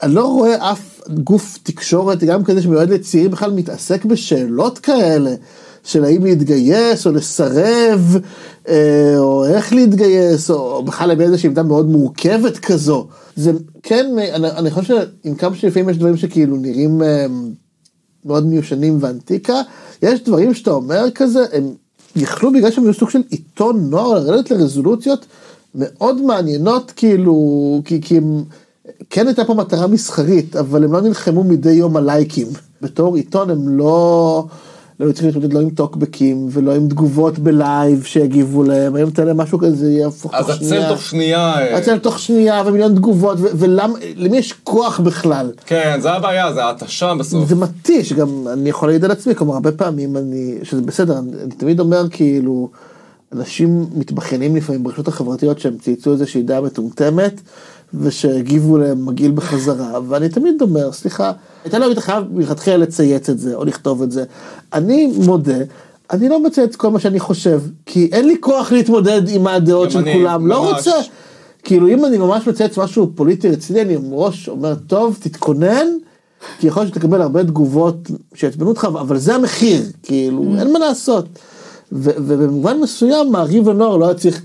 [0.03, 5.35] אני לא רואה אף גוף תקשורת, גם כזה שמיועד לצעירים, בכלל מתעסק בשאלות כאלה,
[5.85, 8.17] של האם להתגייס או לסרב,
[8.69, 13.07] אה, או איך להתגייס, או בכלל באיזושהי עמדה מאוד מורכבת כזו.
[13.37, 17.27] זה כן, אני, אני חושב שעם כמה שלפעמים יש דברים שכאילו נראים אה,
[18.25, 19.61] מאוד מיושנים ואנטיקה,
[20.03, 21.75] יש דברים שאתה אומר כזה, הם
[22.17, 25.27] יכלו בגלל שהם היו סוג של עיתון נוער לרדת לרזולוציות
[25.75, 27.35] מאוד מעניינות כאילו,
[27.85, 28.45] כי, כי הם,
[29.11, 32.47] כן הייתה פה מטרה מסחרית, אבל הם לא נלחמו מדי יום על לייקים.
[32.83, 34.45] בתור עיתון הם לא...
[35.01, 39.35] לא היו צריכים להתמודד לא עם טוקבקים ולא עם תגובות בלייב שיגיבו להם, היום תראה
[39.35, 41.77] משהו כזה יהפוך אז עצל תוך שנייה.
[41.77, 45.53] עצל תוך שנייה ומיליון תגובות ולמה, למי יש כוח בכלל?
[45.67, 47.49] כן, זה הבעיה, זה ההתשה בסוף.
[47.49, 51.31] זה מתיש, גם אני יכול להעיד על עצמי, כלומר הרבה פעמים אני, שזה בסדר, אני,
[51.43, 52.69] אני תמיד אומר כאילו,
[53.33, 57.41] אנשים מתבכיינים לפעמים ברשתות החברתיות שהם צייצו איזושהי דעה מטומטמת.
[57.95, 61.33] ושהגיבו להם מגעיל בחזרה, ואני תמיד אומר, סליחה,
[61.65, 64.25] הייתה לו חייב מלכתחילה לצייץ את זה, או לכתוב את זה.
[64.73, 65.59] אני מודה,
[66.11, 70.05] אני לא מצייץ כל מה שאני חושב, כי אין לי כוח להתמודד עם הדעות של
[70.13, 70.71] כולם, לא ממש.
[70.71, 71.09] לא רוצה.
[71.63, 75.87] כאילו אם אני ממש מצייץ משהו פוליטי רציני, אני מראש אומר, טוב, תתכונן,
[76.59, 80.61] כי יכול להיות שתקבל הרבה תגובות שיעצבנו אותך, אבל זה המחיר, כאילו, mm.
[80.61, 81.27] אין מה לעשות.
[81.93, 84.43] ובמובן מסוים, מעריב הנוער לא היה צריך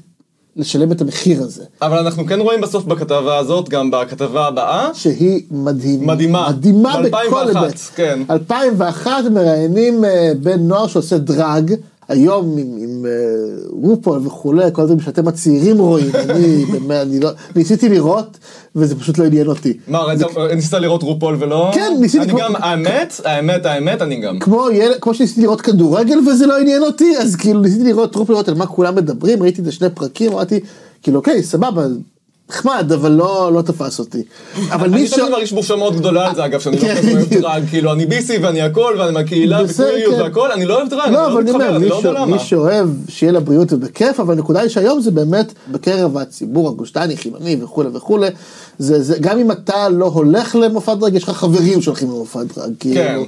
[0.56, 1.64] לשלם את המחיר הזה.
[1.82, 4.89] אבל אנחנו כן רואים בסוף בכתבה הזאת, גם בכתבה הבאה.
[4.93, 6.14] שהיא מדהימה.
[6.14, 6.49] מדהימה.
[6.49, 7.80] מדהימה בכל היבט.
[7.95, 8.20] כן.
[8.30, 11.74] 2001 מראיינים אה, בן נוער שעושה דרג.
[12.08, 17.30] היום עם, עם uh, רופול וכולי, כל הדברים שאתם הצעירים רואים, אני באמת, אני לא,
[17.56, 18.38] ניסיתי לראות
[18.76, 19.78] וזה פשוט לא עניין אותי.
[19.88, 20.26] מה, זה...
[20.56, 21.72] ניסית לראות רופול ולא?
[21.74, 22.24] כן, ניסיתי.
[22.24, 22.39] אני כמו...
[22.39, 24.39] גם, האמת, האמת, האמת, אני גם.
[24.39, 24.91] כמו, יל...
[25.01, 28.56] כמו שניסיתי לראות כדורגל וזה לא עניין אותי, אז כאילו ניסיתי לראות רופול, לראות על
[28.56, 30.60] מה כולם מדברים, ראיתי את השני פרקים, אמרתי,
[31.04, 31.86] כאילו אוקיי, סבבה,
[32.54, 34.24] נחמד, אבל לא, לא תפס אותי.
[34.72, 35.14] אבל מי ש...
[35.14, 36.95] אני תמיד מרגיש בושה מאוד גדולה על זה, אגב, שאני לא כן.
[37.16, 40.22] אוהב דרג, כאילו, אני ביסי ואני הכל, ואני מהקהילה, וקוויריות כן.
[40.22, 42.26] והכל, אני לא אוהב דרג, לא, אני לא מתחבר, אני לא יודע למה.
[42.26, 47.58] מי שאוהב, שיהיה לבריאות ובכיף, אבל הנקודה היא שהיום זה באמת בקרב הציבור הגושטני, חילוני
[47.64, 48.28] וכולי וכולי,
[48.78, 52.74] זה, זה, גם אם אתה לא הולך למופע דרג, יש לך חברים שהולכים למופע דרג.
[52.80, 52.95] כאילו.
[52.95, 53.20] כן.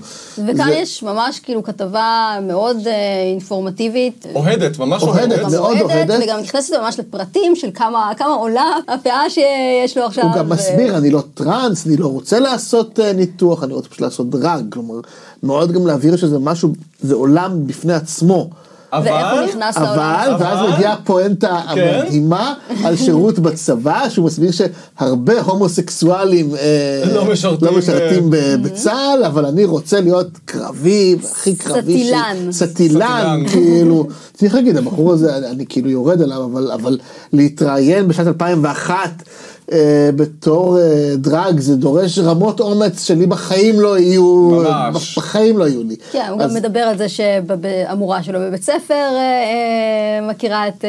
[0.48, 0.76] וכאן זה...
[0.76, 2.90] יש ממש כאילו כתבה מאוד uh,
[3.32, 4.26] אינפורמטיבית.
[4.36, 5.40] אוהדת, ממש אוהדת.
[5.40, 6.20] אוהדת, מאוד אוהדת.
[6.24, 8.72] וגם נכנסת ממש לפרטים של כמה, כמה עולה
[9.16, 10.24] הפאה שיש לו עכשיו.
[10.24, 10.50] הוא גם.
[10.50, 14.66] מסביר, אני לא טראנס, אני לא רוצה לעשות uh, ניתוח, אני רוצה פשוט לעשות דרג.
[14.74, 14.96] כלומר,
[15.44, 18.50] מאוד גם להבהיר שזה משהו, זה עולם בפני עצמו.
[18.94, 20.36] אבל, ואיך הוא נכנס אבל, לעולם.
[20.40, 22.00] ואז מגיעה הפואנטה כן?
[22.02, 28.56] המדהימה על שירות בצבא, שהוא מסביר שהרבה הומוסקסואלים אה, לא משרתים, לא משרתים אה...
[28.62, 32.04] בצה"ל, אבל אני רוצה להיות קרבי, הכי קרבי.
[32.04, 32.52] סטילן.
[32.52, 36.98] סטילן, כאילו, צריך להגיד, הבחור הזה, אני, אני כאילו יורד עליו, אבל, אבל
[37.34, 39.24] להתראיין בשנת 2001,
[39.72, 45.18] אה, בתור אה, דרג זה דורש רמות אומץ שלי בחיים לא יהיו, ממש.
[45.18, 46.12] בחיים לא יהיו לי.
[46.12, 46.50] כן, הוא אז...
[46.50, 50.86] גם מדבר על זה שהמורה שלו בבית ספר אה, מכירה את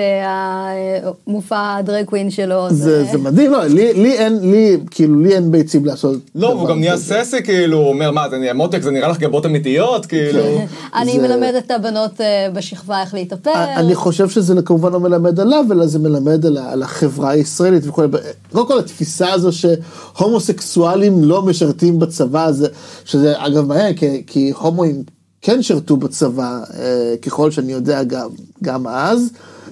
[1.26, 2.70] המופע הדרג קווין שלו.
[2.70, 3.12] זה, זה...
[3.12, 6.16] זה מדהים, לא, לי, לי אין, לי, כאילו, לי אין ביצים לעשות.
[6.34, 9.18] לא, הוא גם נהיה ססי, כאילו, הוא אומר, מה, זה נהיה מותק, זה נראה לך
[9.18, 10.42] גבות אמיתיות, כאילו.
[10.94, 12.20] אני מלמדת את הבנות
[12.52, 13.64] בשכבה איך להתאפר.
[13.76, 18.02] אני חושב שזה כמובן לא מלמד עליו, אלא זה מלמד על החברה הישראלית וכו'.
[18.52, 22.68] קודם כל התפיסה הזו שהומוסקסואלים לא משרתים בצבא, זה,
[23.04, 24.95] שזה אגב מעניין, כי, כי הומואים
[25.46, 28.28] כן שרתו בצבא, אה, ככל שאני יודע גם,
[28.62, 29.30] גם אז.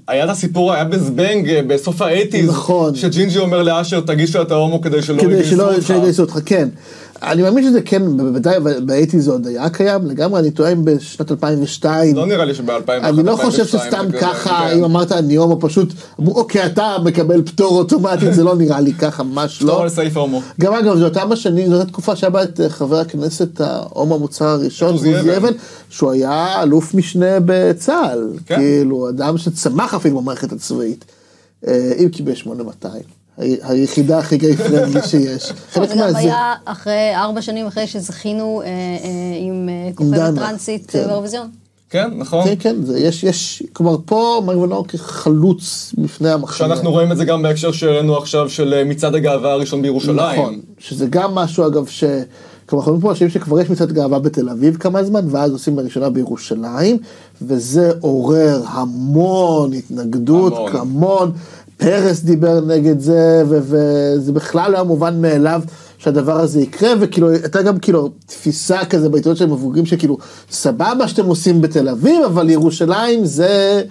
[0.09, 4.51] היה את הסיפור, היה בזבנג אה, בסוף האייטיז, נכון, שג'ינג'י אומר לאשר תגיש לו את
[4.51, 5.75] ההומו כדי שלא יגייסו אותך.
[5.77, 6.68] כדי שלא יגייסו אותך, כן.
[7.27, 12.16] אני מאמין שזה כן, בוודאי באייטי זה עוד היה קיים, לגמרי, אני טוען בשנת 2002.
[12.16, 16.35] לא נראה לי שב-2001, אני לא חושב שסתם ככה, אם אמרת אני הומו, פשוט אמרו,
[16.35, 19.72] אוקיי, אתה מקבל פטור אוטומטית, זה לא נראה לי ככה, ממש לא.
[19.72, 20.43] פטור על סעיף ההומו.
[20.61, 24.49] גם אגב, זו אותם השנים, זו התקופה שהיה בה את אה, חבר הכנסת ההומו המוצר
[24.49, 25.53] הראשון, עוזי אבן,
[25.91, 28.29] שהוא היה אלוף משנה בצה"ל.
[28.47, 28.57] כן.
[28.57, 31.05] כאילו, אדם שצמח אפילו במערכת הצבאית.
[31.66, 33.24] אה, אם כי ב-8200.
[33.39, 35.53] היחידה הכי גיי פרנדלי שיש.
[35.74, 38.70] זה גם היה אחרי, ארבע שנים אחרי שזכינו אה, אה,
[39.41, 41.05] עם אה, כוכבת טרנסית כן.
[41.07, 41.49] באירוויזיון.
[41.91, 42.45] כן, נכון.
[42.45, 46.68] כן, כן, זה, יש, יש, כלומר פה מרק ונור כחלוץ בפני המחנה.
[46.68, 50.41] שאנחנו רואים את זה גם בהקשר שהראינו עכשיו של מצעד הגאווה הראשון בירושלים.
[50.41, 52.05] נכון, שזה גם משהו אגב ש...
[52.66, 55.78] כלומר, אנחנו רואים פה אנשים שכבר יש מצעד גאווה בתל אביב כמה זמן, ואז עושים
[55.78, 56.99] לראשונה בירושלים,
[57.43, 60.76] וזה עורר המון התנגדות, המון.
[60.76, 61.32] המון
[61.77, 65.62] פרס דיבר נגד זה, וזה בכלל לא היה מובן מאליו
[65.99, 70.18] שהדבר הזה יקרה, וכאילו, הייתה גם כאילו תפיסה כזה בעיתונות של מבוגרים שכאילו,
[70.51, 73.83] סבבה שאתם עושים בתל אביב, אבל ירושלים זה...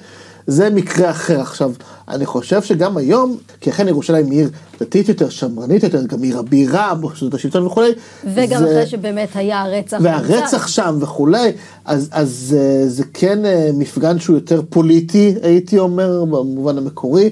[0.48, 1.42] זה מקרה אחר.
[1.42, 1.72] עכשיו,
[2.08, 6.40] אני חושב שגם היום, כי אכן ירושלים היא עיר דתית יותר, שמרנית יותר, גם עיר
[6.40, 7.90] הבירה, מוסדות השלטון וכולי.
[8.34, 9.98] וגם זה- אחרי שבאמת היה רצח.
[10.02, 11.52] והרצח שם וכולי,
[11.86, 17.30] אז, אז אה, זה כן אה, מפגן שהוא יותר פוליטי, הייתי אומר, במובן המקורי,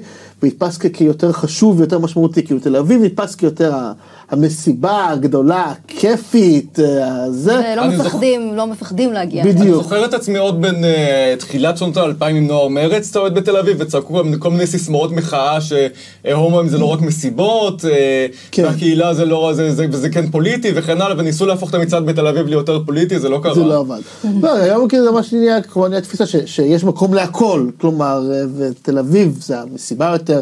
[0.77, 3.93] כ- כיותר חשוב ויותר משמעותי, כאילו תל אביב נתפס כיותר ה-
[4.31, 6.85] המסיבה הגדולה, הכיפית, אה,
[7.31, 7.57] זה.
[7.75, 9.43] זוכר- מפחדים, לא מפחדים להגיע.
[9.43, 9.61] בדיוק.
[9.61, 13.33] אני זוכר את עצמי עוד בין אה, תחילת שנות האלפיים עם נוער מרץ, אתה אוהד
[13.35, 18.63] בתל אביב, וצעקו כל מיני- סיסמאות מחאה שהומואים זה לא רק מסיבות, אה, כן.
[18.65, 22.27] והקהילה זה לא, זה, זה, וזה כן פוליטי וכן הלאה, וניסו להפוך את המצעד בתל
[22.27, 23.53] אביב ליותר פוליטי, זה לא קרה.
[23.55, 23.99] זה לא עבד.
[24.41, 28.41] לא, היום כאילו זה ממש נהיה, כלומר נהיה תפיסה ש, שיש מקום להכל, כלומר, אה,
[28.57, 30.41] ותל אביב זה המסיבה יותר,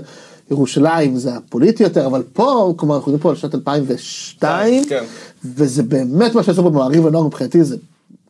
[0.52, 5.04] ירושלים זה הפוליטי יותר, אבל פה, כלומר, אנחנו מדברים פה על שנת 2002, כן.
[5.46, 7.78] וזה באמת מה שעשו במעריב הנוער מבחינתי זה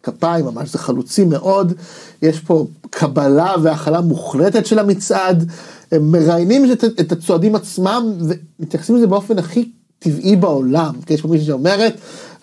[0.03, 1.73] כפיים, ממש זה חלוצי מאוד,
[2.21, 5.51] יש פה קבלה והכלה מוחלטת של המצעד,
[5.91, 8.13] הם מראיינים את, את הצועדים עצמם
[8.59, 11.93] ומתייחסים לזה באופן הכי טבעי בעולם, כי יש פה מישהי שאומרת,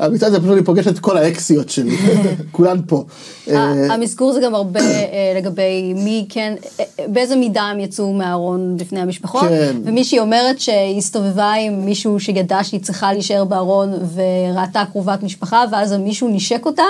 [0.01, 1.97] המצעד זה פשוט אני פוגש את כל האקסיות שלי,
[2.53, 3.05] כולן פה.
[3.51, 8.12] אה, ה- המסגור זה גם הרבה אה, לגבי מי כן, אה, באיזה מידה הם יצאו
[8.12, 9.42] מהארון בפני המשפחות.
[9.49, 9.76] כן.
[9.84, 15.92] ומישהי אומרת שהיא הסתובבה עם מישהו שידע שהיא צריכה להישאר בארון וראתה קרובת משפחה, ואז
[15.92, 16.82] מישהו נשק אותה,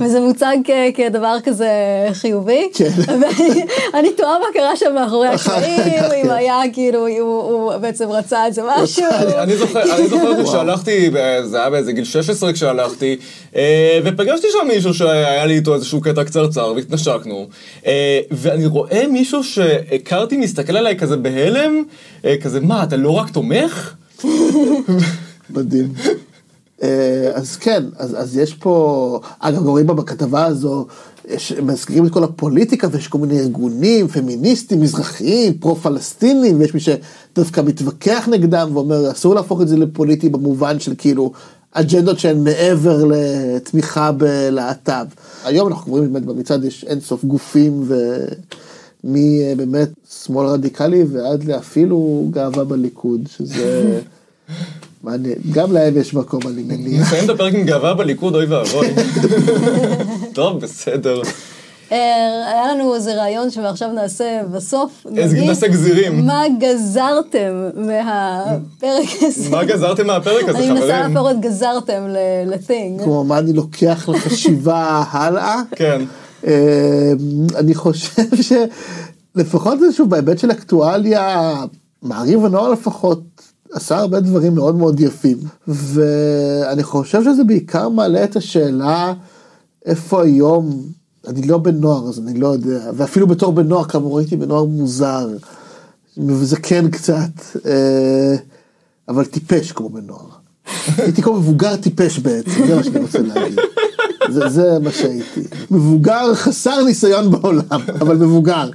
[0.00, 1.68] וזה מוצג כ- כדבר כזה
[2.12, 2.68] חיובי.
[2.74, 2.90] כן.
[3.94, 6.30] ואני תוהה מה קרה שם מאחורי הקלעים, אם כן.
[6.30, 9.04] היה כאילו, הוא, בעצם רצה איזה משהו.
[9.22, 13.16] אני, אני זוכר, אני זוכר שהלכתי, ב- זה היה באיזה גיל 16 כשהלכתי,
[13.56, 17.48] אה, ופגשתי שם מישהו שהיה לי איתו איזשהו קטע קצרצר והתנשקנו,
[17.86, 21.82] אה, ואני רואה מישהו שהכרתי מסתכל עליי כזה בהלם,
[22.24, 23.94] אה, כזה מה אתה לא רק תומך?
[25.50, 25.92] מדהים.
[27.34, 30.86] אז כן, אז, אז יש פה, אגב, רואים בה בכתבה הזו,
[31.62, 38.28] מזכירים את כל הפוליטיקה ויש כל מיני ארגונים, פמיניסטים, מזרחיים, פרו-פלסטינים, ויש מי שדווקא מתווכח
[38.30, 41.32] נגדם ואומר, אסור להפוך את זה לפוליטי במובן של כאילו,
[41.72, 45.06] אג'נדות שהן מעבר לתמיכה בלהט"ב.
[45.44, 47.88] היום אנחנו רואים באמת במצעד יש אין סוף גופים
[49.04, 49.88] ומבאמת
[50.24, 54.00] שמאל רדיקלי ועד לאפילו גאווה בליכוד, שזה...
[55.04, 57.06] מעניין, גם להם יש מקום אני מניח.
[57.06, 58.88] נסיים את הפרק עם גאווה בליכוד, אוי ואבוי.
[60.34, 61.22] טוב, בסדר.
[61.92, 61.96] אה,
[62.52, 65.06] היה לנו איזה רעיון שמעכשיו נעשה בסוף.
[65.16, 66.26] איזה- נגיד, נעשה גזירים.
[66.26, 69.50] מה גזרתם מהפרק הזה?
[69.50, 71.14] מה גזרתם מהפרק הזה, אני מנסה חברים?
[71.14, 72.06] להפוך את גזרתם
[72.46, 73.04] ל-thing.
[73.04, 75.56] כלומר, מה אני לוקח לחשיבה הלאה?
[75.70, 76.02] כן.
[76.46, 77.12] אה,
[77.56, 78.22] אני חושב
[79.36, 81.54] שלפחות איזשהו בהיבט של אקטואליה,
[82.02, 83.22] מעריב הנוער לפחות
[83.72, 85.38] עשה הרבה דברים מאוד מאוד יפים.
[85.68, 89.12] ואני חושב שזה בעיקר מעלה את השאלה
[89.86, 90.82] איפה היום,
[91.26, 94.48] אני לא בן נוער אז אני לא יודע, ואפילו בתור בן נוער כאמור הייתי בן
[94.48, 95.28] נוער מוזר,
[96.16, 97.30] מזקן קצת,
[97.66, 98.36] אה,
[99.08, 100.28] אבל טיפש כמו בן נוער.
[100.98, 103.58] הייתי כמו מבוגר טיפש בעצם, זה מה שאני רוצה להגיד.
[104.30, 105.40] זה, זה מה שהייתי.
[105.70, 108.70] מבוגר חסר ניסיון בעולם, אבל מבוגר.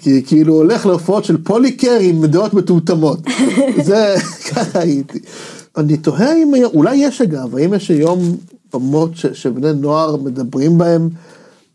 [0.00, 3.18] כי כאילו הולך להופעות של פוליקר עם דעות מטומטמות.
[3.82, 4.14] זה,
[4.50, 5.18] ככה הייתי.
[5.76, 8.36] אני תוהה אם, אולי יש אגב, האם יש היום
[8.74, 11.08] במות ש, שבני נוער מדברים בהם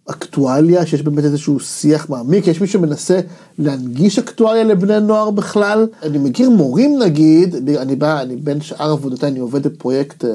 [0.10, 3.20] אקטואליה, שיש באמת איזשהו שיח מעמיק, יש מי שמנסה
[3.60, 5.88] להנגיש אקטואליה לבני נוער בכלל.
[6.04, 10.30] אני מכיר מורים נגיד, אני בא, אני בין שאר עבודותיי, אני עובד בפרויקט אה,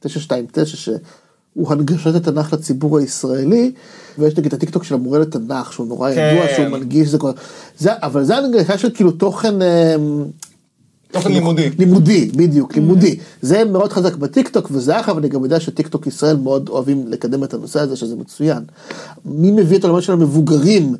[0.00, 3.72] 929, שהוא הנגשת התנ"ך לציבור הישראלי,
[4.18, 6.32] ויש נגיד הטיקטוק של המורה לתנ"ך, שהוא נורא כן.
[6.36, 7.30] ידוע, שהוא מנגיש, זה, כל-
[7.78, 9.54] זה, אבל זה הנגשה של כאילו תוכן...
[11.14, 11.70] תוכן לימודי.
[11.78, 13.16] לימודי, בדיוק, לימודי.
[13.42, 17.54] זה מאוד חזק בטיקטוק, וזה אגב, אני גם יודע שטיקטוק ישראל מאוד אוהבים לקדם את
[17.54, 18.62] הנושא הזה, שזה מצוין.
[19.24, 20.94] מי מביא את העולמות של המבוגרים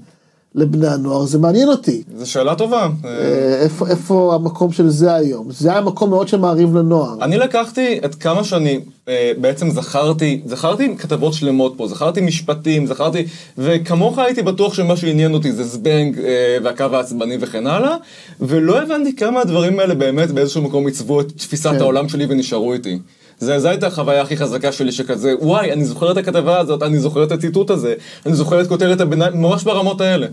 [0.55, 2.03] לבני הנוער, זה מעניין אותי.
[2.17, 2.89] זו שאלה טובה.
[3.05, 5.49] אה, איפה, איפה המקום של זה היום?
[5.51, 7.25] זה היה מקום מאוד שמעריב לנוער.
[7.25, 13.27] אני לקחתי את כמה שאני אה, בעצם זכרתי, זכרתי כתבות שלמות פה, זכרתי משפטים, זכרתי,
[13.59, 17.97] וכמוך הייתי בטוח שמה שעניין אותי זה זבנג אה, והקו העצבני וכן הלאה,
[18.41, 21.81] ולא הבנתי כמה הדברים האלה באמת באיזשהו מקום עיצבו את תפיסת כן.
[21.81, 22.99] העולם שלי ונשארו איתי.
[23.39, 26.99] זה, זו הייתה החוויה הכי חזקה שלי שכזה, וואי, אני זוכר את הכתבה הזאת, אני
[26.99, 27.95] זוכר את הציטוט הזה,
[28.27, 30.27] אני זוכר את כותרת הביניים, ממש ברמות האלה.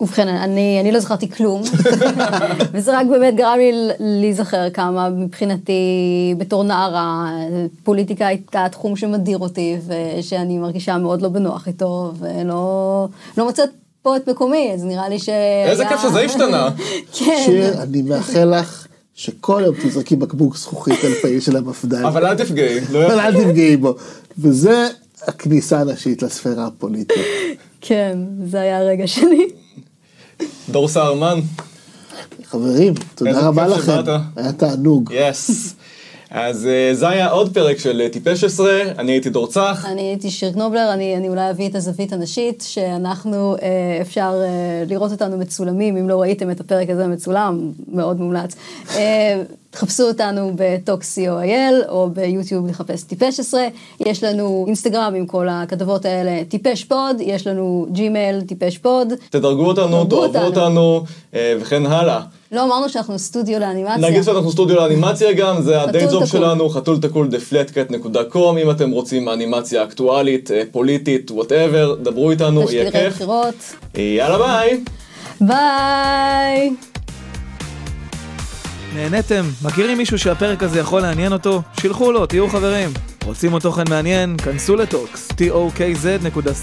[0.00, 1.62] ובכן, אני, אני לא זכרתי כלום,
[2.72, 7.30] וזה רק באמת גרם לי להיזכר כמה מבחינתי בתור נערה,
[7.84, 13.68] פוליטיקה הייתה תחום שמדיר אותי, ושאני מרגישה מאוד לא בנוח איתו, ולא לא מוצאת
[14.02, 15.28] פה את מקומי, אז נראה לי ש...
[15.66, 16.68] איזה כיף שזה השתנה.
[17.18, 17.42] כן.
[17.44, 18.83] שיר, אני מאחל לך
[19.14, 22.06] שכל יום תזרקי בקבוק זכוכית על פעיל של המפד"ל.
[22.06, 23.20] אבל אל תפגעי, לא אבל.
[23.20, 23.94] אל תפגעי בו.
[24.38, 24.88] וזה
[25.22, 27.16] הכניסה הנשית לספירה הפוליטית.
[27.80, 29.48] כן, זה היה הרגע שלי.
[30.68, 31.40] דור סהרמן,
[32.44, 34.02] חברים, תודה רבה לכם.
[34.36, 35.12] היה תענוג.
[35.14, 35.74] יס.
[36.34, 39.86] אז אה, זה היה עוד פרק של אה, טיפש עשרה, אני הייתי דור צח.
[39.88, 44.84] אני הייתי שיר קנובלר, אני, אני אולי אביא את הזווית הנשית, שאנחנו, אה, אפשר אה,
[44.86, 48.56] לראות אותנו מצולמים, אם לא ראיתם את הפרק הזה מצולם, מאוד מומלץ.
[48.96, 49.42] אה,
[49.74, 53.66] תחפשו אותנו בטוקס co.il, או ביוטיוב לחפש טיפש עשרה.
[54.06, 59.12] יש לנו אינסטגרם עם כל הכתבות האלה, טיפש פוד, יש לנו ג'ימייל, טיפש פוד.
[59.30, 60.46] תדרגו אותנו, תאהבו אותנו.
[60.46, 61.04] אותנו,
[61.34, 62.20] אה, וכן הלאה.
[62.52, 64.10] לא אמרנו שאנחנו סטודיו לאנימציה.
[64.10, 66.26] נגיד שאנחנו סטודיו לאנימציה גם, זה ה day job.
[66.26, 72.90] שלנו, חתול תקול theflatcat.com, אם אתם רוצים אנימציה אקטואלית, אה, פוליטית, whatever, דברו איתנו, יהיה
[72.90, 73.22] כיף.
[73.94, 74.80] יאללה ביי.
[75.40, 76.93] ביי!
[78.94, 79.44] נהניתם?
[79.62, 81.62] מכירים מישהו שהפרק הזה יכול לעניין אותו?
[81.80, 82.90] שילחו לו, תהיו חברים.
[83.24, 84.36] רוצים עוד תוכן מעניין?
[84.36, 86.54] כנסו לטוקס, tokz.co.il